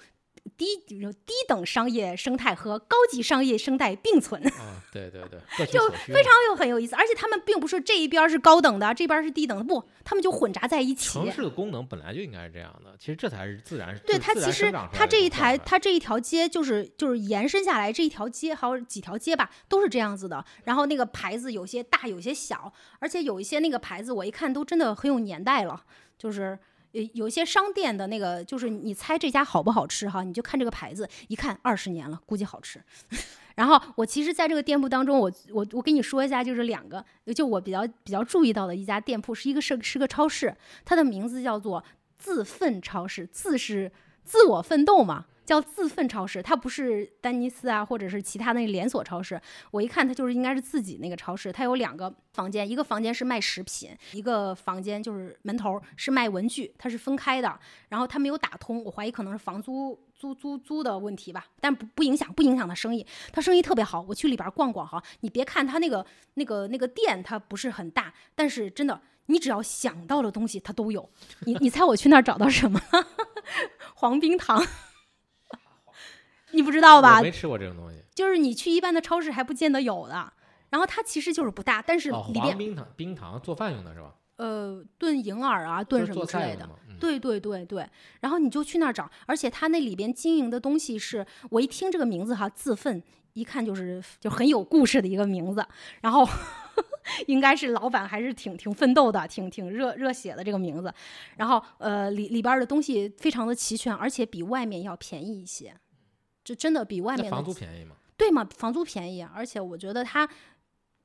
[0.57, 4.43] 低低等商业生态和高级商业生态并存。
[4.49, 11.09] 啊，对 对对，就非常有很有意思，而且他们并不是这一边儿是高等的，这边儿是低等的，不，他们就混杂在一起。
[11.09, 13.99] 城市的功能本来就应该是这样的，其实这才是自然。
[14.07, 20.45] 对它其实它这一台它这一条街就是就是延伸下来这一条街还有几条街吧，都是这样子的。
[20.65, 25.85] 然后那个牌子有些大有些小，而且有一些那个牌子我一看都真的很有年代了，
[26.17, 26.59] 就是。
[26.93, 32.83] 呃，有些商店的那个，就是你猜这家好不好吃哈，你就看这个牌子，一看二十年了，估计好吃。
[33.55, 41.83] 然后我其实在这个店铺当中，我我我跟你说一下，就是两个，就我比较比较注意到的一家店铺，是一个是是个超市，它的名字叫做
[42.17, 43.91] 自奋超市，自是
[44.25, 49.41] 自我奋斗嘛，叫自奋超市，它不是丹尼斯啊，或者是其他那个连锁超市。
[49.71, 51.51] 我一看，它就是应该是自己那个超市。
[51.51, 57.59] 它有两个房间，一个房间是卖食品，一个房间就是门头是卖文具，它是分开的。
[57.89, 63.07] 然后它没有打通，我怀疑可能是房租租租租的问题吧，但不不影响，不影响它生意。
[63.33, 65.03] 它生意特别好，我去里边逛逛哈。
[65.21, 69.01] 你别看它那个那个那个店，它不是很大，但是真的。
[69.31, 71.07] 你只要想到的东西，它都有。
[71.41, 72.81] 你你猜我去那儿找到什么？
[73.95, 74.67] 黄冰糖，
[76.53, 77.21] 你不知道吧？
[77.21, 78.03] 没吃过这种东西。
[78.15, 80.33] 就是你去一般的超市还不见得有的。
[80.71, 84.15] 然后它其实就是不大，但是里边冰糖冰糖做饭用的是吧？
[84.37, 86.69] 呃，炖银耳啊，炖什么之类的。
[87.01, 87.89] 对对对对。
[88.21, 95.67] 然后你就去那儿找，而且它那里边经营的东西是，我一听这个名字哈，自奋，一看就是就很有故事的一个名字。
[96.03, 96.29] 然后。
[97.27, 100.93] 应该是老板还是挺挺奋斗的，挺挺热热血的这个名字，
[101.39, 105.75] 然后呃里里边的东西非常的齐全，而且比外面要便宜一些，
[106.49, 107.95] 这真的比外面房租便宜吗？
[108.17, 108.49] 对嘛？
[108.57, 110.27] 房租便宜，而且我觉得他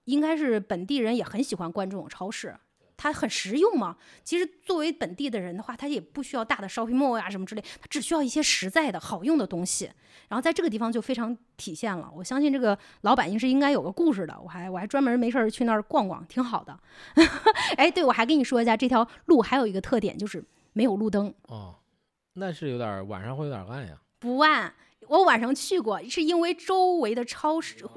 [0.06, 2.56] 应该是本地人也很喜欢逛这种超市。
[2.96, 3.98] 它很实用嘛？
[4.24, 9.92] 其实作为本地的人的话，他也不需要大的 shopping mall 呀什么之类，他只需要一些实在的好用的东西。
[10.30, 12.10] 然后在这个地方就非常体现了。
[12.16, 14.40] 我相信这个老板应是应该有个故事的。
[14.42, 16.80] 我还我还专门没事儿去那儿逛逛，挺好的。
[17.76, 20.42] 哎，对，我还跟你说一下，这条路还有一个特点就是
[20.72, 21.34] 没有路灯。
[21.48, 21.76] 哦，
[22.36, 24.00] 那是有点晚上会有点暗呀。
[24.20, 24.74] 不暗，
[25.08, 27.88] 我晚上去过，是因为周围的超市就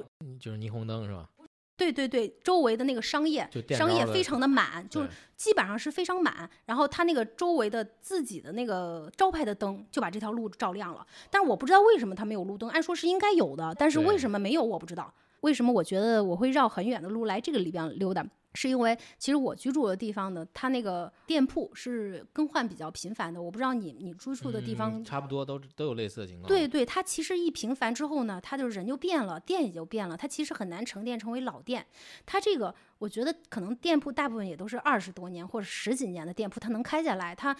[0.51, 1.29] 是霓虹灯是吧？
[1.77, 6.49] 对对对，周围的那个商业商业非常的满，就是基本上是非常满。
[6.65, 11.05] 然后它那个周围的自己的那个招牌的灯就把这条路照亮了。
[11.29, 15.13] 但是我不知道为什么它没有路灯，按说是应该有的，但是为什么没有我不知道。
[15.41, 18.25] 为什么我觉得我会绕很远的路来这个里边溜达？
[18.57, 23.39] 是因为其实我居住的地方呢，它那个店铺是更换比较频繁的。
[23.39, 26.47] 我不知道你你居住的地方差不多都都有类似的情况。
[26.47, 30.17] 对对，它其实一频繁之后呢，它就人就变了，店也就变了。
[30.17, 31.85] 它其实很难沉淀成为老店。
[32.25, 37.55] 它这个我觉得可能店铺大部分也都是二十多年或者十几年的店铺，它能开下来，它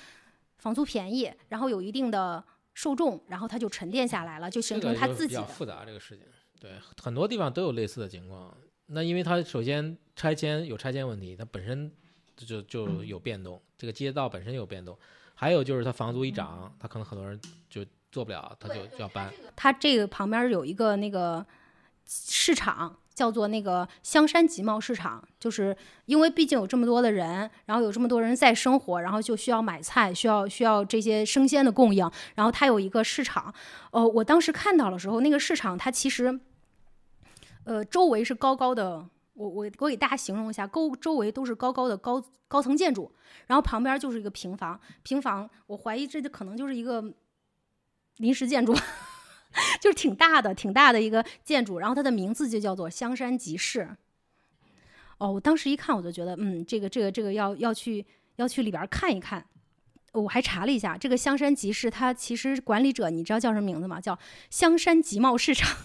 [0.57, 2.43] 房租便宜，然后有一定的
[2.73, 5.43] 受众，然后它就沉淀下来了，就形成它自己的。
[5.43, 6.25] 复杂这个事情，
[6.59, 8.57] 对很多地方都有类似的情况。
[8.87, 11.91] 那因为它首先拆迁有拆迁问题，它本身
[12.37, 14.97] 就就有变动，这个街道本身有变动，
[15.35, 17.37] 还有就是它房租一涨，它可能很多人
[17.69, 19.29] 就做不了，他就要搬。
[19.55, 21.45] 它这个旁边有一个那个
[22.05, 25.75] 市场，叫做那个香山集贸市场，就是
[26.05, 33.53] 因为毕竟有这么多的人，然后有这么多人在生活，然后就需要买菜，需要需要这些生鲜的供应，然后它有一个市场。
[33.91, 36.39] 呃，我当时看到的时候，那个市场它其实。
[37.67, 43.11] 呃，周围是高高的，我我我给大家形容一下，沟周围都是高高的高高层建筑，
[43.45, 47.03] 然后旁边就是一个平房，平房我怀疑这就可能就是一个
[48.19, 48.73] 临时建筑，
[49.81, 53.97] 就是挺大的挺大的一个建筑，然后它的名字就叫做香山集市。
[55.17, 58.05] 哦，我当时一看我就觉得，嗯，这个这个这个要要去
[58.37, 59.45] 要去里边看一看，
[60.13, 63.99] 我还查了一下，这个香山集市它其实管理者你知道叫什么名字吗？
[63.99, 64.17] 叫
[64.49, 65.77] 香山集贸市场。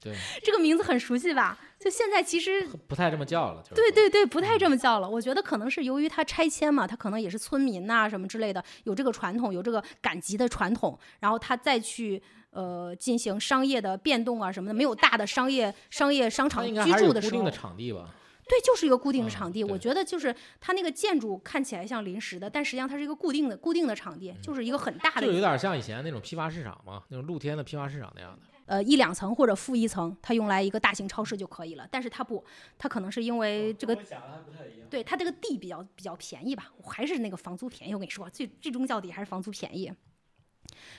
[0.00, 1.58] 对，这个名字很熟悉吧？
[1.78, 3.62] 就现在其实不太这么叫了。
[3.74, 5.08] 对对对，不太这么叫了。
[5.08, 12.20] 我觉得可能是由于它拆迁嘛，它可能也是村民呐什么之类的，有这个传统，有这个赶集的传统，然后他再去
[12.50, 17.30] 呃进行商业的变动啊什么的，没有大的商业商业商场居住的时候。
[17.30, 18.14] 固定的场地吧。
[18.48, 19.62] 对，就是一个固定的场地。
[19.62, 25.26] 我觉得就是它那个建筑看起来像临时的，但实际上它是一个固定的固定的场地，就是一个很大的。
[25.26, 28.57] 就有点像以前那种批发市场嘛，那种露天的批发市场那样的。
[28.68, 31.88] 呃，一两层或者负一层，它用来一个大型超市就可以了。
[31.90, 32.44] 但是它不，
[32.76, 33.96] 它可能是因为这个，
[34.90, 37.94] 对它这个地比较比较便宜吧，还是那个房租便宜。
[37.94, 39.90] 我跟你说，最最终到底还是房租便宜。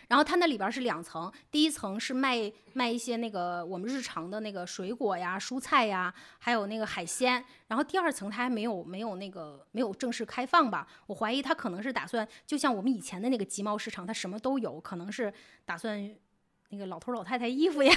[0.07, 7.45] 然后它那里边是两层，第一层是卖卖一些那个我们日常的那个水果呀、蔬菜呀，还有那个海鲜。
[7.67, 10.87] 然后第二层它还没有没有那个没有正式开放吧？
[11.05, 15.31] 我怀疑它可能是打算，就像我们以前的那个集贸市场，它什么都有，可能是
[15.65, 16.11] 打算。
[16.69, 17.93] 那个老头老太太衣服呀，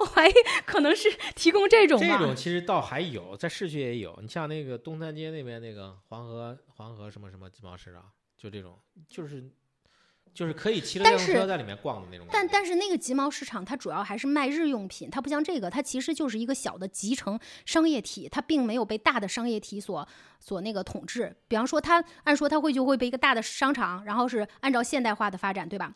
[0.00, 0.32] 我怀疑
[0.64, 2.00] 可能是提供这种。
[2.00, 4.18] 这种其实倒还有，在市区也有。
[4.22, 8.04] 你像那个东三街那边那个黄河黄河什么什么集贸市场，
[8.36, 9.50] 就这种，就是
[10.32, 12.26] 就是可以骑着电动车在里面逛的那种。
[12.30, 20.06] 但但是那个集贸市场它主要还是卖日用品，它不像这个，它其实就是一个小的集成商业体，它并没有被大的商业体所
[20.38, 21.34] 所那个统治。
[21.48, 25.92] 比方说，它按说它会就会被一个大的商场，然后是按照现代化的发展，对吧？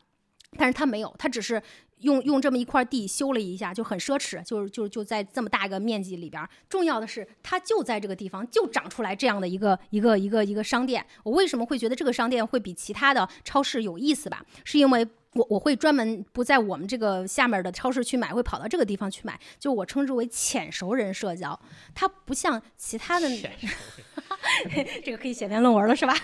[0.59, 1.63] 但是他没有，他只是
[2.01, 6.47] 用用这么一块地修了一下，就很奢侈，就是就就在这么大一个面积里边。
[6.69, 11.05] 重要的是，它就在这个地方就长出来这样的一个一个一个一个商店。
[11.23, 14.45] 我为什么会觉得这个商店会比其他的超市有意思吧？
[14.65, 21.59] 是因为我我会专门不在我们这个下面的超市去买，会跑到这个地方去买，就我称之为浅熟人社交。
[21.95, 23.27] 它不像其他的，
[25.03, 26.15] 这个可以写篇论文了是吧？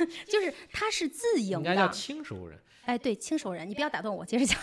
[0.00, 2.58] 嗯 就是它是自营应该叫的，轻熟人。
[2.86, 4.58] 哎，对，轻熟人，你不要打断我，接着讲。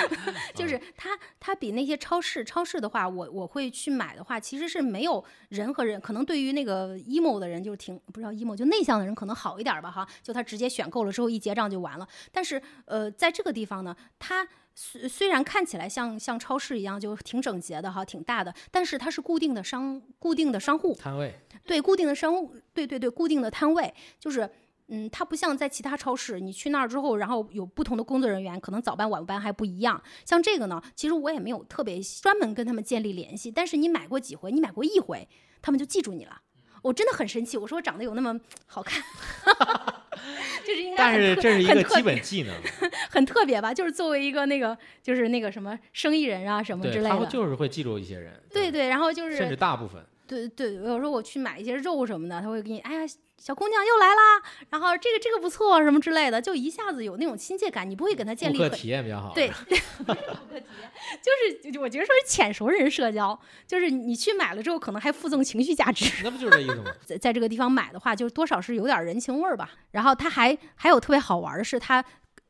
[0.54, 1.10] 就是它，
[1.40, 12.06] 它比那些超市，超市的话，我我会去买的话，其实是没有人和人，可能对于那个 emo 的人，就是挺不知道 emo 就内向的人可能好一点吧，哈，就他直接选购了之后一结账就完了。
[12.30, 21.34] 但是呃，在这个地方呢，它虽虽然看起来像像超市一样，就挺整洁的哈，挺大的，但是它是固定的商固定的商户，摊位，
[21.66, 24.48] 对，固定的商务，对对对，固定的摊位，就是，
[24.94, 30.02] 嗯，它不像在其他超市，你去那儿之后，然后有不同的工作人员，可能早班晚班还不一样。
[30.26, 35.26] 像这个呢，其实我也没有特别专门跟他们建立联系，但是你买过几回，你买过一回，
[35.62, 36.42] 他们就记住你了。
[36.82, 39.02] 我真的很生气，我说我长得有那么好看，
[40.66, 42.54] 就是应该但是这是一个基本技能，
[43.08, 43.72] 很特别吧？
[43.72, 50.04] 就是作为一个那个就是那个什么生意人啊什么之类的，就是会记住一些人，对对，然后就是甚至大部分。
[50.32, 59.34] 对对，有时候我去买一些肉什么的，他会给你，哎呀，小姑娘又来啦，然后这个这个不错什么之类的，就一下子有那种亲切感，你不会跟他建顾客体验比较好。
[59.34, 59.50] 对，
[59.98, 60.20] 顾客体
[60.54, 60.64] 验
[61.22, 66.22] 就是我觉得说是浅熟人社交，就是你去买了之后，可能还附赠情绪价值。
[66.24, 66.90] 那不就是这意思吗？
[67.04, 69.72] 在在这个地方买的话，就多少是有点人情味儿吧。
[69.90, 72.02] 然后他还还有特别好玩的是它。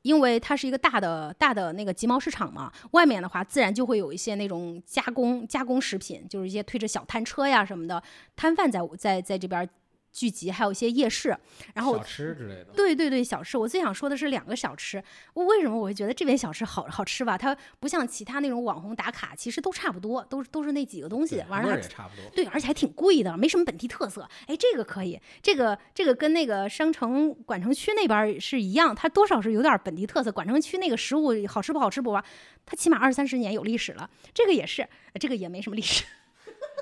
[0.03, 8.03] 因为它是一个大的大的那个集贸市场嘛，外面的话自然就会有一些那种加工加工食品，就是一些推着小摊车呀什么的
[8.37, 9.69] 摊贩在在在这边
[10.13, 11.37] 聚集，还有一些夜市。
[11.75, 12.67] 然后小吃之类的。
[12.77, 15.03] 对对对，小吃，我最想说的是两个小吃。
[15.35, 17.37] 为什么我会觉得这边小吃好好吃吧？
[17.37, 22.31] 它不像其他那种网红打卡，其实都差不多，都是都是那几个东西对，完了差不多。
[22.35, 24.29] 对，而且还挺贵的，没什么本地特色。
[24.47, 30.31] 哎，这个可以，这个这个跟那个商城管城区那边儿是一样，它多少是有点本地特色。
[30.31, 32.25] 管城区那个食物好吃不好吃不吧，
[32.67, 34.09] 它起码二三十年有历史了。
[34.35, 36.05] 这个也是，呃这个也没什么历史。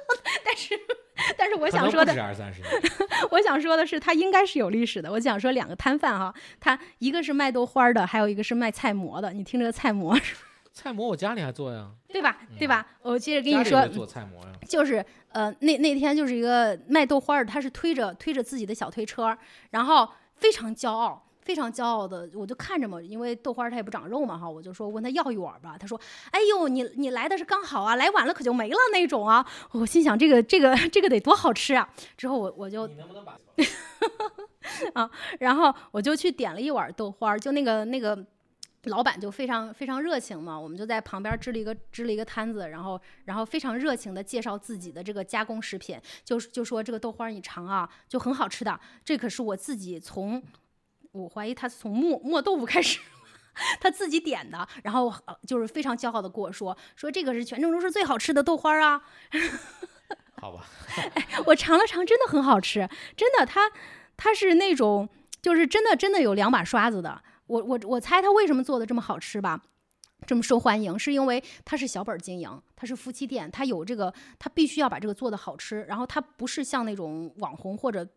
[0.45, 0.79] 但是，
[1.37, 2.71] 但是我想说的能不止，二三十年。
[3.31, 5.11] 我想说的是，它应该是有历史的。
[5.11, 9.33] 我想说两个摊贩哈，他一个是卖豆花儿的，还有一个是卖菜馍的。
[9.33, 10.19] 你听这个菜馍，
[10.73, 12.39] 菜馍我家里还做呀，对吧？
[12.59, 12.87] 对吧？
[13.03, 14.53] 我接着跟你说，做菜馍呀。
[14.69, 19.37] 就是呃，那那天就是一个卖豆花儿的，他是推着推着自己的小推车，
[19.71, 21.27] 然后非常骄傲。
[21.41, 31.89] 非常骄傲的，我就看着嘛，因为豆花儿它也不长肉嘛哈，我就说问他要一碗吧，他说：“哎呦，你你来的是刚好啊，来晚了可就没了那种啊。”我心想这个这个这个得多好吃啊！
[32.17, 33.39] 之后我我就你能不能把
[35.41, 38.27] 然后我就去点了一碗豆花儿，就那个那个
[38.85, 50.43] 老板就非常非常热情嘛，我们就在旁边支了一个支了一个摊子，然后然后非常热情的介绍自己的这个加工食品，就就说这个豆花儿你尝啊，就很好吃的，这可是我自己从
[51.13, 53.01] 我怀疑他是从磨磨豆腐开始。
[53.81, 59.03] 他自己点的，然后呃就是非常骄傲的跟我说，说这个是全郑州市最好吃的豆花儿啊，
[60.41, 60.65] 好吧？
[61.45, 63.71] 我尝了尝，真的很好吃，真的，它
[64.17, 65.07] 它是那种
[65.43, 67.21] 就是真的真的有两把刷子的。
[67.49, 69.61] 我我我猜他为什么做的这么好吃吧，
[70.25, 78.09] 这么受欢迎，是因为他是小本儿经营，他是夫妻店，他有这个，他必须要把这个做的好吃，然后他不是像那种网红或者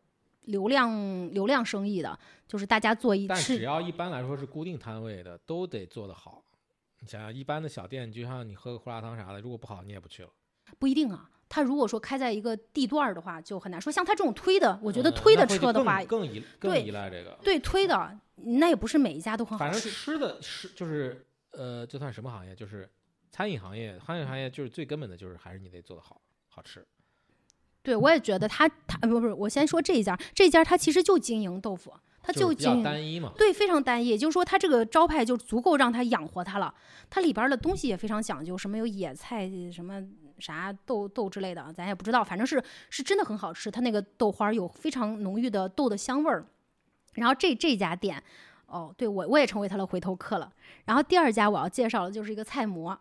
[0.45, 2.17] 流量流量生意的，
[2.47, 6.43] 就是大家做一但只，要一般来说是固定摊位的，都得做得好。
[6.99, 10.29] 你想想，一般的小店，就像你喝个胡辣汤啥的，如果不好，你也不去了。
[10.79, 11.29] 不一定啊。
[11.49, 13.91] 他如果说开在一个地段儿的话，就很难说。
[13.91, 17.37] 像他这种推的，我觉得嗯推的车的话，更依更依赖这个。
[17.43, 19.91] 对推的那也不是每一家都很好反正吃。
[19.91, 22.55] 吃的是就是呃，这算什么行业？
[22.55, 22.89] 就是
[23.29, 23.99] 餐饮行业。
[23.99, 26.83] 餐饮行业就是最根本的就是还是你得做得好，好吃。
[27.83, 32.83] 对，我也觉得他他呃不不是，我先说这一家，这一家他其实就经营豆腐，他就经营。
[32.83, 33.33] 单一嘛。
[33.37, 36.73] 对，非常单一，也就是说，他这个招牌就足够让他养活他了。
[37.09, 40.01] 他里边儿的东西也非常讲究，什么有野菜，什么
[40.39, 43.69] 啥豆豆之类的，咱也不知道，反正是是真的很好吃。
[43.69, 46.45] 他那个豆花儿有非常浓郁的豆的香味儿。
[47.15, 48.23] 然后这这家店，
[48.73, 50.51] 哦，对我我也成为他的回头客了。
[50.85, 52.97] 然后第二家我要介绍的就是一个菜馍，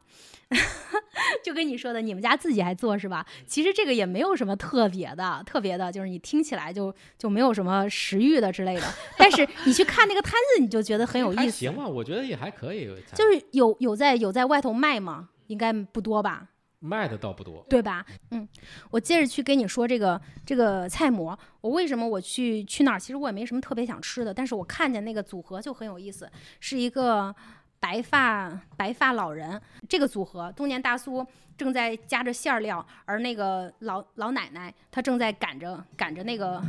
[1.42, 3.26] 就跟你说的，你们家自己还做是吧？
[3.46, 8.82] 其实这个也没有什么特别的，特别的，就是你听起来就就没有什么食欲的之类的。
[9.16, 11.50] 但是你去看那个摊子，你就觉得很有 意思。
[11.50, 12.88] 行吧，我觉得也还可以。
[13.14, 15.30] 就是有有在有在外头卖吗？
[15.48, 16.48] 应该不多吧，
[16.82, 17.64] 卖的倒不多。
[17.70, 18.04] 对吧？
[18.30, 18.46] 嗯，
[18.90, 23.00] 我接着去跟你说这个这个菜馍，我为什么我去去那儿？
[23.00, 26.30] 其实我也没什么特别想吃的，但是我看见那个组合就很有意思，
[26.60, 27.34] 是一个
[27.80, 31.26] 白发白发老人，这个组合中年大叔
[31.56, 36.62] 正在夹着馅儿料，而那个老老奶奶她正在擀着擀着那个。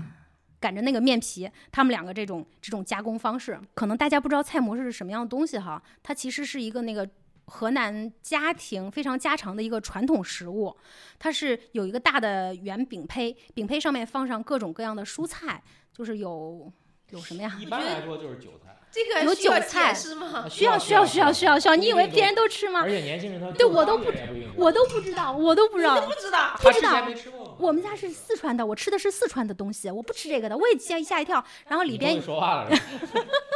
[0.64, 7.06] 擀着那个面皮，他们两个这种这种加工方式，可能大家不知道菜馍是什么样的东西哈，它其实是一个那个
[7.45, 10.76] 河南家庭非常家常的一个传统食物，
[11.20, 15.61] 它是有一个大的圆饼胚，饼胚上面放上各种各样的蔬菜，
[15.91, 16.72] 就是有
[17.10, 17.57] 有什么呀？
[17.60, 20.48] 一般来说就是韭菜，这个有韭菜是吗？
[20.49, 22.90] 需要需要需要需要需要，你以为别人都吃吗而？
[22.90, 24.18] 且年轻人他对我都不知，
[24.56, 26.02] 我都不知道，我都不知道。
[26.06, 27.06] 不知道，不知道。
[27.60, 31.44] 我们家是四川的，我吃的是四川的东西，我不吃这个的，我也吓吓一跳。
[31.68, 32.70] 然后里边说话了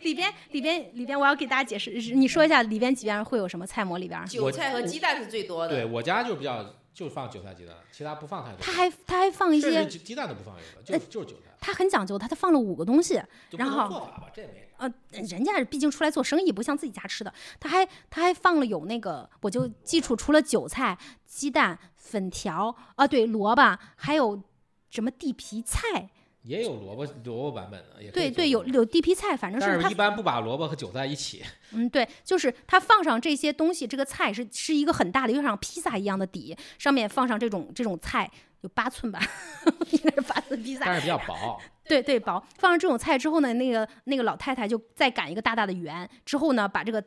[0.00, 4.24] 里边里边里边，我要给大家解释，你说一下里边几边会有什么菜馍里边？
[4.26, 5.74] 韭菜和鸡蛋是最多的。
[5.74, 8.58] 对我家就比较就放韭菜鸡蛋，其他不放太多。
[8.60, 11.50] 他还他还放一甚些，至鸡蛋都不放有的，就就是韭菜。
[11.60, 13.22] 他很讲究，他他放了五个东西。
[13.52, 14.68] 然后同做法吧，这没。
[14.78, 17.32] 呃，人家毕竟出来做生意，不像自己家吃的。
[17.60, 24.42] 他还他还放了有那个，我就记住，除了韭菜、鸡蛋、粉条啊，对，萝卜，还有
[24.90, 26.10] 什么地皮菜，
[26.42, 31.42] 也有萝卜萝卜版本的，也对对，有有地皮菜，反正是它但是一般不把萝卜和韭菜一起。
[31.72, 38.30] 嗯，对，就是它放上这些东西，这个菜是是一个很大的，有点像披萨一样的底，上面放上这种这种菜，
[38.62, 39.20] 有八寸吧，
[39.92, 42.44] 应该是八寸披萨但，是比较薄， 对对，薄。
[42.58, 47.02] 放上这种菜之后呢，那个那个老太太就再擀一个大大的圆，之后呢，把这个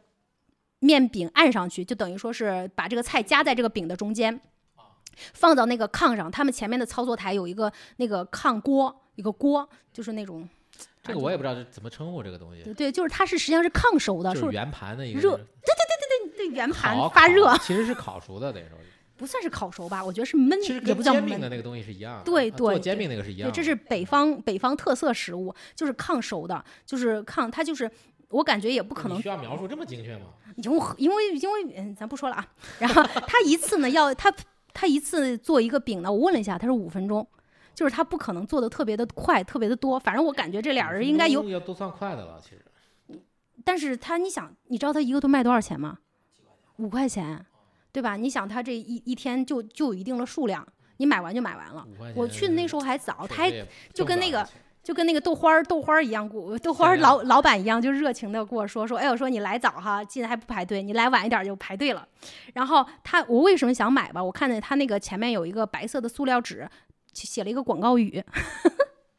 [0.79, 4.39] 面饼按上去，就等于说是把这个菜夹在这个饼的中间，
[5.33, 6.31] 放到那个炕上。
[6.31, 10.47] 他们前面的操作台有一个那个炕锅，一个锅，就是那种，
[11.03, 18.77] 这个我也不知道是怎么称呼这个东西，对对，就是它是实际上是抗熟的，就是是圆盘的一个热对对对圆盘发热， 其实是烤熟的，等于说，
[19.17, 20.03] 不算是烤熟吧？
[20.03, 21.49] 我觉得是焖，其实也不叫焖煎饼的。
[21.49, 22.23] 那个东西是一样的。
[22.23, 23.55] 对对做对对煎饼那个是一样对，的。
[23.55, 27.89] 这是北方北方特色食物，就是抗熟的，就是抗，它就是
[28.29, 30.25] 我感觉也不可能需要描述这么精确吗？
[30.57, 32.47] 因为因为因为嗯，咱不说了啊。
[32.79, 34.33] 然后他一次呢要他
[34.73, 37.25] 他一次做一个饼呢，我问了一下，他说五分钟，
[37.75, 39.99] 就是他不可能做的特别的快，特别的多。
[39.99, 42.65] 反正我感觉这俩人应该有，要都算快的了，其实。
[43.63, 45.99] 但是他你想，你知道他一个都卖多少钱吗？
[46.77, 47.45] 五块钱，
[47.91, 48.15] 对吧？
[48.15, 50.65] 你想他这一一天就就有一定的数量，
[50.97, 51.85] 你买完就买完了。
[52.15, 54.47] 我去的那时候还早，他还就跟那个
[54.83, 56.29] 就跟那个豆花儿豆花儿一样，
[56.61, 62.07] 豆花儿老老板一样，就热情的跟我说说，哎，我说你来早哈，进来还不排队，你来晚一点就排队了。
[62.53, 64.23] 然后他，我为什么想买吧？
[64.23, 66.69] 我看见他那个前面有一个白色的塑料纸，
[67.23, 68.23] 写了一个广告语，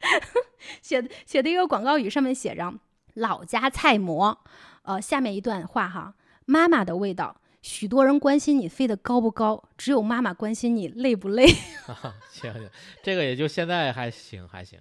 [0.81, 2.73] 写写的一个广告语，上面写着
[3.15, 4.39] “老家菜馍”，
[4.83, 6.13] 呃，下面一段话哈，
[6.45, 7.41] 妈妈的味道。
[7.63, 11.47] 许多人关心你飞得高不高，只有妈妈关心你累不累。
[12.31, 12.69] 行行，
[13.03, 14.79] 这个也就现在还行还行。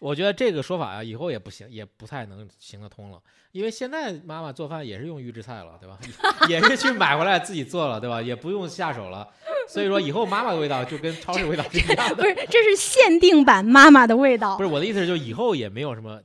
[0.00, 3.20] 我觉得这个说法呀、以后也不行，也不太能行得通了。
[3.52, 5.98] 因为现在妈妈做饭也是用预制菜了，对吧？
[6.48, 8.20] 也是去买回来自己做了，对吧？
[8.22, 9.28] 也不用下手了。
[9.66, 12.14] 所以说以后妈妈的味道就跟超市味道是一样的。
[12.16, 14.62] 不是，这是限定版妈妈的味道 不。
[14.62, 16.20] 是我的意思，就是以后也没有什么，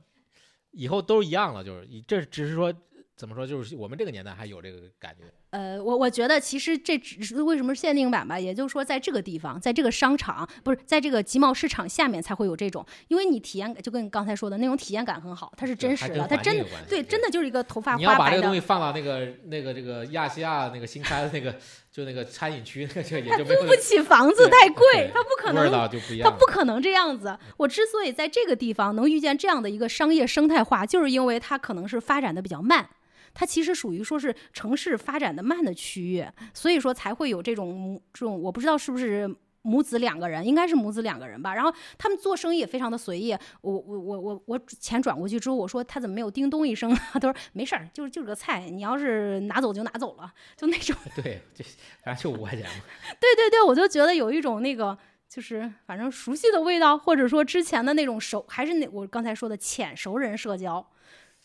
[0.70, 2.72] 以后都一样了，就是这只是说
[3.16, 5.24] 怎么说，就是我们这个年代还有这个感觉。
[5.54, 16.56] 呃，我我觉得其实这只是为什么限定版吧，也就是说在这个地方，在这个商场，不是在这个集贸市场下面才会有这种，因为你体验感就跟你刚才说的那种体验感很好，它是真实的，它真
[16.88, 18.58] 对，真的就是一个头发你要花白的把这个东西。
[18.58, 21.54] 放到那个那个这个亚细亚那个新开的那个
[21.92, 25.88] 就那个餐饮区，那个就也它租不起房子太贵对，它不可味能。
[26.20, 27.38] 它不可能这样子。
[27.58, 32.88] 我之所以在这个地方能遇见这样的一个商业生态化，就是因为它可能是发展的比较慢。
[33.34, 36.24] 它其实属于说是城市发展的慢的区域，
[36.54, 39.28] 所以说才会有这种母这种我不知道是不是
[39.62, 41.54] 母子两个人，应该是母子两个人吧。
[41.54, 43.32] 然后他们做生意也非常的随意。
[43.62, 46.98] 我我我我我钱转过去之后，我说他怎么没有叮咚一声啊？
[47.18, 50.94] 他说没事儿，就是就是个菜，你要是拿走就拿走了，就那种。
[51.16, 51.64] 对，就
[52.04, 52.84] 反正就五块钱嘛。
[53.18, 54.96] 对对对，我就觉得有一种那个，
[55.30, 60.86] 就是反正熟悉的味道，或者说之前的那种熟，还是那我刚才说的浅熟人社交。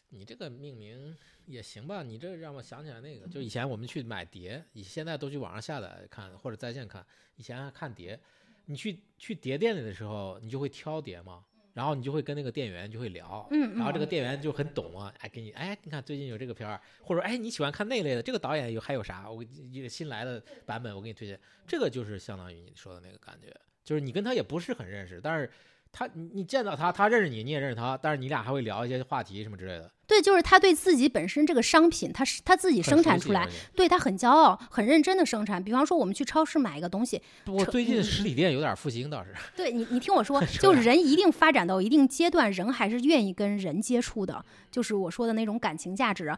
[0.09, 1.15] 你这个命名
[1.49, 2.03] 也行吧？
[2.03, 7.03] 你这让我想起来那个，就以前我们去买碟，你现在都去网上下载看或者在线看，
[7.35, 8.19] 以前还看碟，
[8.65, 11.43] 你去去碟店里的时候，你就会挑碟嘛，
[11.73, 19.29] 然后你就会跟那个店员就会聊，嗯然后这个嗯店员就很懂啊，哎，给你，哎，你看最近有这个片儿，或者哎你喜欢看那类的，这个导演有还有啥？
[19.29, 23.51] 我一个新来的版本，我给你推荐，这个就是相当于你说的那个感觉，
[23.83, 25.49] 就是你跟他也不是很认识，但是
[25.91, 35.61] 他你你见到他，他认识你，你也认识他，但是你俩还会聊一些话题什么之类的，对，就是他对自己本身这个商品，他是他自己生产出来对他很骄傲，很认真的生产。
[35.63, 46.33] 比方说，我们去超市买一个东西，我最近嗯实体店有点复兴倒是，对你，你听我说， 就是人一定发展到一定阶段，人还是愿意跟人接触的，就是我说的那种感情价值。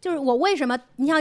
[0.00, 1.18] 就是我为什么你要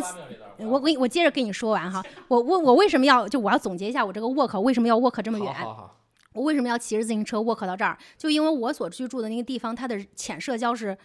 [0.59, 5.53] 我给你我接着跟你说完哈， 我我我为什么要就我要总结一下我这个 work 为什么要 work 这么远？
[5.53, 5.98] 好好好，
[6.33, 7.97] 我为什么要骑着自行车 walk 到这儿？
[8.17, 10.97] 就因为我所居住的那个地方，它的浅社交是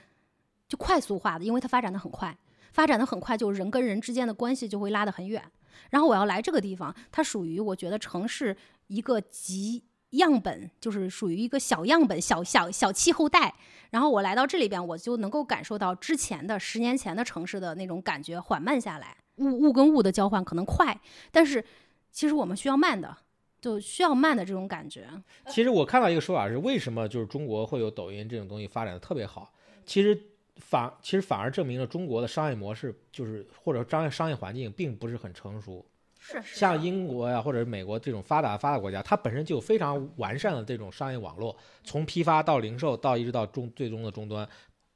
[0.69, 2.37] 就快速化的，因为它发展的很快，
[2.73, 5.43] 发展的很快，就人跟人之间的关系就会拉得很远。
[5.91, 8.57] 然后我要来这个地方，它属于我觉得城市
[8.89, 13.55] 一个极样本，就是属于一个小样本、小小小气候带。
[13.91, 21.65] 然后我来到这里边，我就能够感受到之前的十年前的城市的那种感觉缓慢下来，物物跟物的交换可能快，但是
[22.13, 23.17] 其实我们需要慢的。
[23.65, 25.09] 就需要慢的这种感觉。
[25.47, 29.51] 其实我看到一个说法是，为什么就是中国会有抖音这种东西发展的特别好？
[29.87, 30.21] 其实
[30.57, 35.83] 反其实反而证明了中国的商业模式就是或者商业商业环境并不是很成熟。
[36.19, 44.47] 是像英国呀或者美国这种发达发达国家，它本身就有非常完善的这种商业网络，从批发到零售到一直到终最终的终端，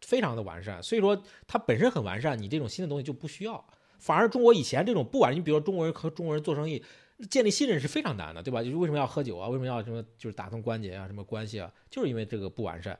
[0.03, 0.83] 非常的完善。
[0.83, 3.65] 所以说它本身很完善，你这种新的东西就不需要。
[3.99, 6.85] 反而中国以前这种不管你比如说中国人和中国人做生意。
[7.31, 8.63] 建立信任是非常难的，对吧？
[8.63, 9.49] 就是为什么要喝酒啊？
[9.49, 11.07] 为什么要什么就是打通关节啊？
[11.07, 11.73] 什么关系啊？
[11.91, 12.99] 就是因为这个不完善。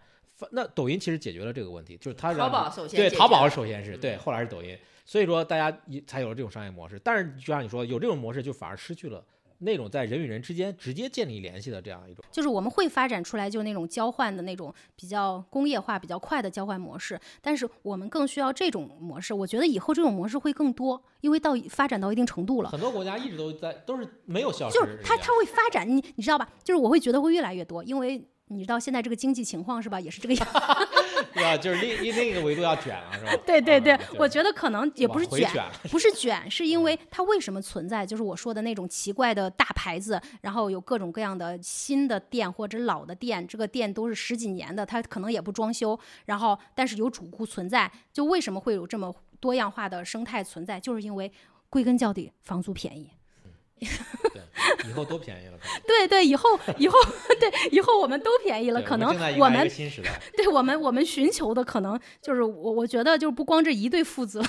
[0.53, 7.01] 那抖音其实解决了这个问题，就是它淘宝首先对淘宝首先是对，后来是抖音，所以说大家一才有了这种商业模式。
[7.03, 9.25] 但是就像你说，有这种模式就反而失去了。
[9.59, 17.19] 那种在人与人之间直接建立联系的这样一种，就是我们会发展出来就那种交换的那种比较工业化、比较快的交换模式。
[17.41, 19.35] 但是我们更需要这种模式。
[19.35, 22.71] 我觉得以后这种模式会更多，因为到发展到一定程度了。
[22.71, 24.79] 很多国家一直都在，都是没有消失。
[24.79, 26.49] 就是它，它会发展，你你知道吧？
[26.63, 28.29] 就是我会觉得会越来越多，因为。
[28.51, 30.01] 你知道现在这个经济情况是吧？
[30.01, 30.49] 也是这个样，
[31.35, 31.57] 对吧？
[31.57, 33.43] 就是另另一个维度要卷了，是吧？
[33.45, 38.05] 对对对，我觉得可能也不是卷，不是卷，是因为它为什么存在？
[38.07, 47.91] 就是我说的那种奇怪的大牌子，然后有各种各样的新的店或者老的店，这个店都是十几年的，它可能也不装修，然后但是有主顾存在。
[48.13, 50.81] 就为什么会有这么多样化的生态存在？
[50.81, 51.31] 就是因为
[51.69, 53.11] 归根到底房租便宜。
[54.89, 56.99] 以后都便宜了，对对，以后以后
[57.39, 59.69] 对以后我们都便宜了，可能我们
[60.37, 64.43] 对我们我们寻求的可能就是我我觉得就不光这一对父子，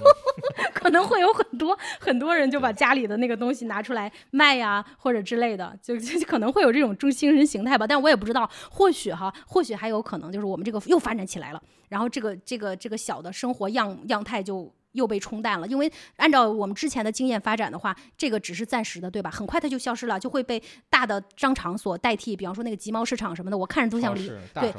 [0.72, 14.72] 可能会有很多很多人就把家里的那个东西拿出来卖呀，或者之类的，就就可能会有这种中精神形态吧，但我也不知道，或许哈，或许还有可能就是我们这个又发展起来了，然后这个这个这个小的生活样样态就。
[14.92, 19.30] 又被冲淡了，因为按照我们之前的经验发展的话，这个只是暂时的，对吧？
[19.30, 22.36] 很快它就消失了，就会被大的商场所代替。
[22.36, 24.74] 比方说那个集贸市场什么的，我看着都像临对，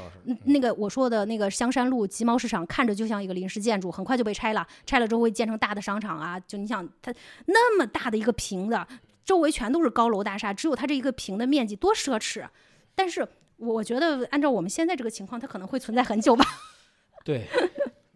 [0.45, 4.65] 那个我说的那个香山路集贸市场，看着就像一个临时建筑，很快就被拆了。
[4.85, 6.39] 拆了之后会建成大的商场啊！
[6.41, 7.13] 就你想，它
[7.45, 8.87] 那么大的一个平的，
[9.25, 12.47] 周围全都是高楼大厦，只有它这一个平的面积，多奢侈！
[12.93, 13.27] 但是
[13.57, 16.45] 我觉得，按照我们现在这个情况，它可能会存在很久吧。
[17.25, 17.47] 对，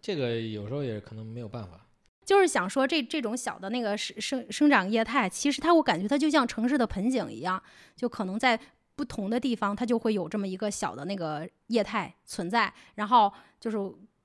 [0.00, 1.86] 这个有时候也可能没有办法。
[2.28, 7.60] 就是想说，这这种小的那个生生生长业态，其实它我感觉它就像城市的盆景一样，
[7.96, 8.60] 就可能在
[8.94, 12.70] 不同的地方，它就会有这么一个小的那个业态存在。
[12.96, 13.78] 然后就是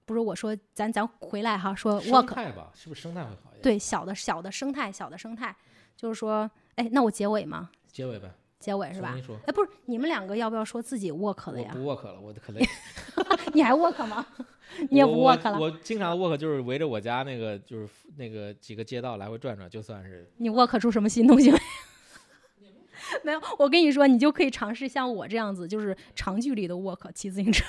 [0.03, 3.61] 不是我说咱咱回来哈，说生态吧，是不是生态会好一点？
[3.61, 5.55] 对，小的小的生态，小的生态，
[5.95, 7.69] 就是说，哎，那我结尾吗？
[7.89, 8.29] 结尾呗。
[8.59, 9.15] 结尾是吧？
[9.45, 11.71] 哎，不是，你们两个要不要说自己 work 的呀？
[11.73, 12.65] 不 work 了，我可累。
[13.53, 14.25] 你还 work 吗？
[14.89, 15.59] 你也不 work 了。
[15.59, 17.87] 我经常 work 就是围着我家那个就是
[18.17, 20.27] 那个几个街道来回转转，就算是。
[20.37, 21.59] 你 work 出什么新东西没？
[23.23, 27.63] 没有，我跟你说，你就可以尝试像我这样子，就是长距离的 work，骑自行车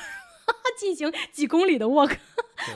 [0.79, 2.17] 进行几公里的 work，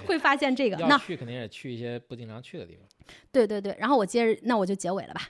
[0.07, 0.77] 会发现这个。
[0.77, 2.85] 那去肯定也去一些不经常去的地方。
[3.33, 5.29] 对对对，然后我接着，那我就结尾了吧。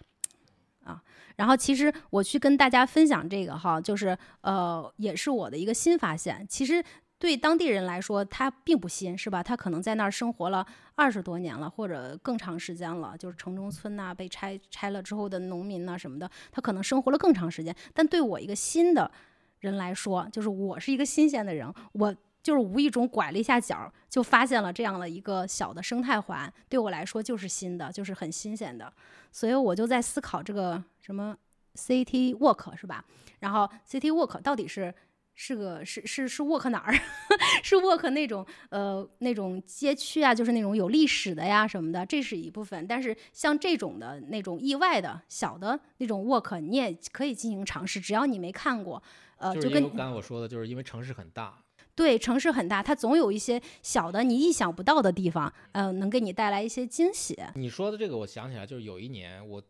[0.82, 1.00] 啊，
[1.36, 6.44] 然后其实我去跟大家分享这个哈，就是呃，也是我的一个新发现。
[6.48, 6.82] 其实。
[7.18, 9.42] 对当地人来说，他并不新，是吧？
[9.42, 10.64] 他可能在那儿生活了
[10.94, 13.16] 二十多年了，或者更长时间了。
[13.18, 17.74] 就是城中村呐，被拆拆了之后的农民呐什么的，他可能生活了更长时间。
[17.92, 19.10] 但对我一个新的
[19.58, 26.52] 人来说，就是我是一个新鲜的人，我就是无意中拐了一下角，就发现了这样的一个小的生态环。
[26.68, 28.92] 对我来说就是新的，就是很新鲜的。
[29.32, 31.36] 所以我就在思考这个什么
[31.74, 33.04] city walk 是吧？
[33.40, 34.94] 然后 city walk 到底是？
[35.40, 36.92] 是个是是是 work 哪儿？
[37.62, 42.84] 是 work 那种呃那种街区啊，就是那种有历史的呀什么的，这是一部分。
[42.88, 49.00] 但是像这种的那种意外的小的那种 work，你也可以进行尝试，只要你没看过，
[49.36, 51.62] 呃，就跟刚才我说的，就是因为城市很大，
[51.94, 57.38] 对，城市很大，它总有一些小的你意想不到的地方，呃，能给你带来一些惊喜。
[57.54, 59.62] 你说的这个，我想起来，就是有一年我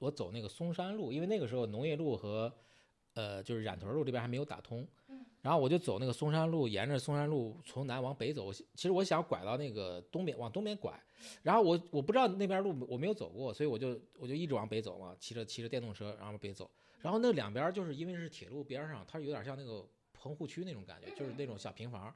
[0.00, 2.52] 我走那个嵩山路，因为那个时候农业路和
[3.14, 4.84] 呃就是冉屯路这边还没有打通。
[5.46, 8.52] 然后我就走那个嵩山路，沿着嵩山路从南往北走。
[8.52, 10.92] 其实我想拐到那个东边，往东边拐。
[11.44, 16.68] 然后我我不知道那边路我没有走过，所以我就我就一直往北走嘛，骑着骑着电动车然后往北走。
[17.00, 22.12] 然后那两边就是因为是铁路边上，它有点像那个棚户区那种感觉，就是那种小平房。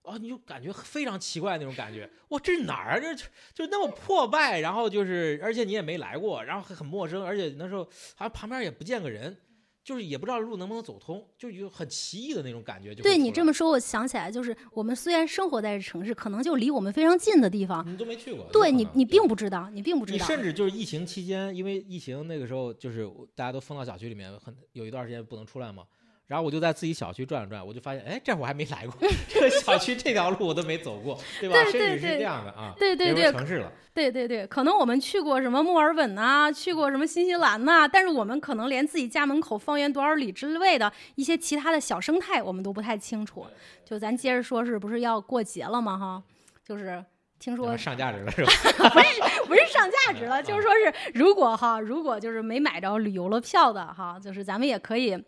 [0.00, 2.98] 啊，你就感觉非常奇怪那种感觉，哇，这是哪儿啊？
[2.98, 3.14] 这
[3.54, 7.84] 就那么破败，然后就是，而且你也没来过，然后很很陌生，而且那时候
[8.16, 9.36] 好像旁边也不见个人，
[9.84, 12.94] 就是也不知道路能不能走通，就有很奇异的那种感觉。
[12.94, 18.48] 对你这么说，我想起来，就是我们虽然生活在这城市，可能就离我们非常近的地方，你都没去过。
[18.52, 20.18] 对你，你并不知道，你并不知道。
[20.18, 25.84] 你甚至就是疫情期间，因为疫情那个时候，就是大家都封到小区里面，很有一段时间不能出来嘛。
[26.26, 28.94] 然后我就在自己小区转了转，我就发现，哎，这会儿还没来过，
[29.28, 31.56] 这个小区这条路我都没走过，对吧？
[31.64, 43.46] 甚至是这样的啊，对对对，城市了，对对对，可能我们去过什么墨尔本呐，去过什么新西兰呐，但是我们可能连自己家门口方圆多少里之类的一些其他的小生态，我们都不太清楚。
[43.84, 45.98] 就咱接着说，是不是要过节了嘛？
[45.98, 46.22] 哈，
[46.66, 47.04] 就是
[47.38, 48.52] 听说上价值了是吧？
[48.88, 55.22] 不是不是上价值了， 就是说是如果哈，如果就是没买着旅游了票的哈，就是咱们也可以。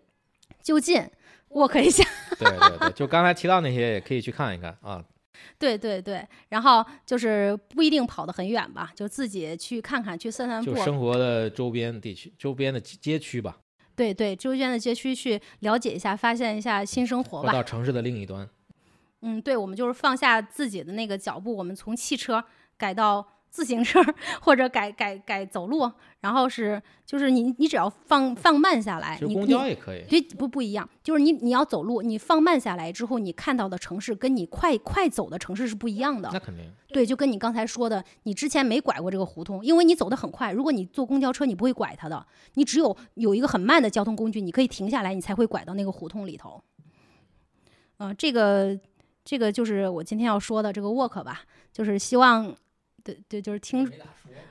[0.65, 1.01] 就近
[1.51, 2.03] ，walk 一下。
[2.39, 5.05] 对对对，就刚才提到那些也可以去看一看啊。
[5.59, 10.73] 对对对，然后就是不一定跑得很远吧，就自己去看看，去散散步。
[10.73, 13.59] 就生活的周边地区、周边的街区吧。
[13.95, 17.53] 对对，周边的街区去了解一下，发现一下新生活吧。
[17.53, 18.49] 到城市的另一端。
[19.21, 22.43] 嗯，对，我们就是放下自己的那个脚步，我们从汽车
[22.79, 23.29] 改到。
[23.55, 24.05] 自行车
[24.41, 25.89] 或者改改改走路，
[26.23, 36.29] 然后是就是你你只要放放慢下来，你公交也可以，对不不一样，就是你你要走路，你放慢下来之后，你看到的城市跟你快快走的城市是不一样的。
[36.33, 36.69] 那肯定。
[36.89, 40.51] 对，就跟你刚才说的，你之前没拐过这个胡同，因为你走得很快。
[40.51, 46.61] 如果你坐公交车，你不会拐它的，你只有有一个很慢的交通工具，你可以停下来，你才会拐到那个胡同里头。
[47.99, 48.77] 嗯，这个
[49.25, 52.53] 这个就是我今天要说的这个 walk 吧，就是希望。
[53.05, 53.85] 对对，就是听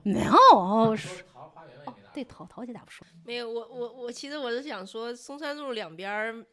[0.04, 0.96] 没有哦，
[2.14, 3.06] 对陶陶姐咋不说？
[3.26, 6.46] 没有，我我我其实我是想说，嵩山路两边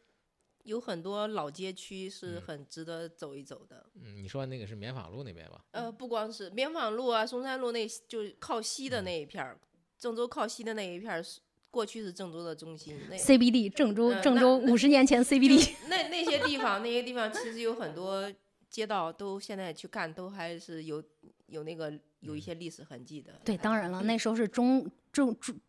[0.63, 3.85] 有很多老街区是很值得走一走的。
[3.93, 5.63] 嗯，你说那个是棉纺路那边吧？
[5.71, 9.59] 呃，不光是棉纺路啊，嵩山路那就靠西的那一片儿，
[9.99, 12.97] 郑州靠西的那一片儿是过去是郑州的中心。
[13.11, 15.75] CBD，郑州郑州五十年前 CBD。
[15.87, 18.31] 那那些地方，那些地方其实有很多
[18.71, 21.03] 街道，都现在去看都还是有。
[21.51, 25.59] 有那个有一些历史痕迹的，对，当然了，那时候是中郑郑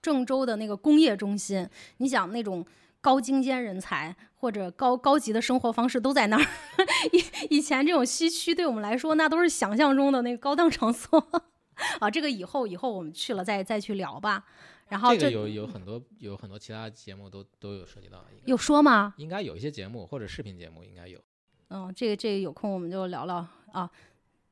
[0.00, 2.64] 郑州的那个工业中心，你想那种
[3.00, 6.46] 高精尖人才或者高高级的生活方式都在那儿。
[7.12, 11.18] 以以前这种西区对我们来说，那都是想象中的那个高档场所
[12.00, 12.10] 啊。
[12.10, 14.44] 这个以后以后我们去了再再去聊吧。
[14.88, 19.14] 然后这个有有很多有很多其他节目都都有涉及到，有说吗？
[19.16, 21.18] 应该有一些节目或者视频节目应该有。
[21.68, 23.90] 嗯，这个这个有空我们就聊聊啊。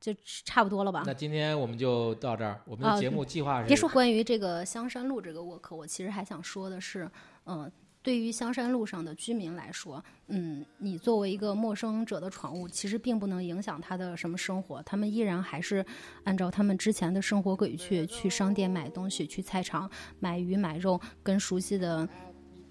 [0.00, 0.12] 就
[0.46, 1.02] 差不多了吧？
[1.06, 2.60] 那今天我们就到这儿。
[2.64, 3.68] 我们的节目计划是……
[3.68, 7.08] 别说关于这个香山路这个沃克，我其实还想说的是，
[7.44, 7.70] 嗯，
[8.02, 15.84] 对于香山路上的居民来说，嗯，你作为一个陌生者的闯入，其实并不能影响他的什么生活，他们依然还是
[16.24, 22.08] 按照他们之前的生活轨迹去商店买东西，去菜场买鱼买肉，跟熟悉的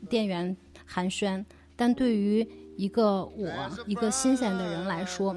[0.09, 1.45] 店员寒暄。
[1.75, 2.45] 但对于
[2.75, 3.47] 一个我
[3.85, 5.33] 一个新鲜的人来说，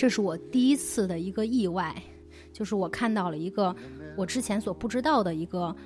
[0.00, 1.94] 这是我第一次的一个意外，
[2.54, 3.76] 就是我看到了一个
[4.16, 5.76] 我之前所不知道的一个，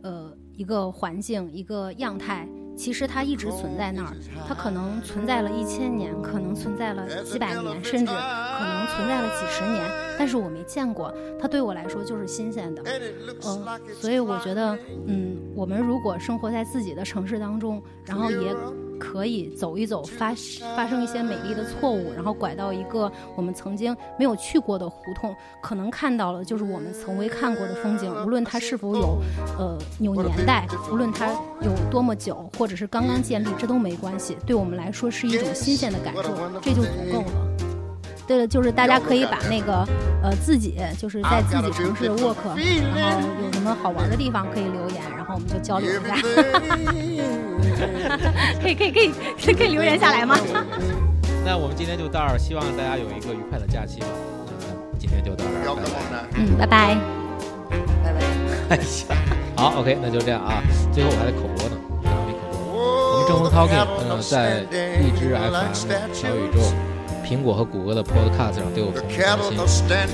[0.00, 2.48] 呃，一个环境，一个样态。
[2.76, 4.14] 其实它一直存在那儿，
[4.46, 9.84] 它可能存在了一千年，可能存在了几百年，甚至可能存在了几十年，
[10.18, 11.14] 但是我没见过。
[11.40, 14.76] 它对我来说就是新鲜的，嗯，所以我觉得，
[15.06, 18.54] 嗯，我们如果生活在自己的城市当中，然后也。
[19.00, 20.34] 可以走一走，发
[20.74, 25.32] 发生一些美丽的错误，然后拐到一个我们曾经没有去过的胡同，
[25.62, 28.12] 可能看到了就是我们从未看过的风景。
[28.26, 29.22] 无论它是否有，
[29.56, 31.28] 呃，有年代，无论它
[31.62, 34.36] 有多么久，或者是刚刚建立，这都没关系。
[34.44, 37.67] 对我们来说是一种新鲜的感受，这就足够了。
[38.28, 39.84] 对了，就是大家可以把那个，
[40.22, 42.36] 呃，自己就是在自己城市 work，
[42.94, 46.14] 然后有什么好玩的地方可以留言，然后我们就交流一下。
[48.60, 49.10] 可以可以可以
[49.54, 50.36] 可以留言下来吗？
[51.44, 54.06] 那我们今天就到这儿，希望大家有一个愉快的假期吧。
[54.98, 56.96] 今天就到这儿，拜拜嗯，拜拜，
[58.04, 58.20] 拜拜。
[58.68, 58.82] 哎呀，
[59.56, 60.62] 好，OK，那就这样啊。
[60.92, 61.76] 最后我还得口播呢，
[62.26, 62.76] 没口播。
[63.14, 64.60] 我们正风 talking，嗯，在
[65.00, 65.72] 荔枝 FM、
[66.12, 66.60] 小宇宙。
[67.28, 70.06] 苹果和谷歌的 Podcast 上对我们的关心，在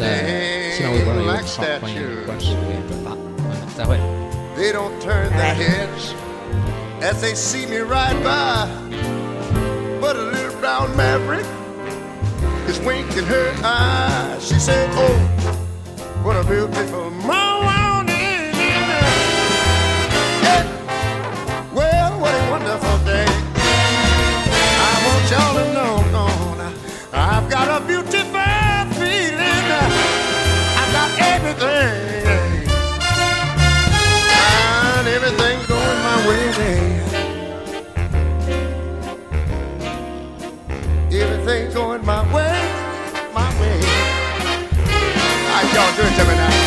[0.72, 3.10] 新浪微博上有个号，欢迎关注与转发。
[3.14, 3.96] 朋友们，再会。
[4.56, 6.12] They don't turn their heads
[7.00, 8.66] as they see me ride by.
[10.00, 11.46] But a little brown maverick
[12.66, 14.36] is winking her eye.
[14.40, 15.16] She said, Oh,
[16.24, 17.83] what a beautiful mama.
[41.46, 42.58] everything going my way,
[43.34, 43.76] my way.
[44.80, 46.63] All right, y'all, do it to me now.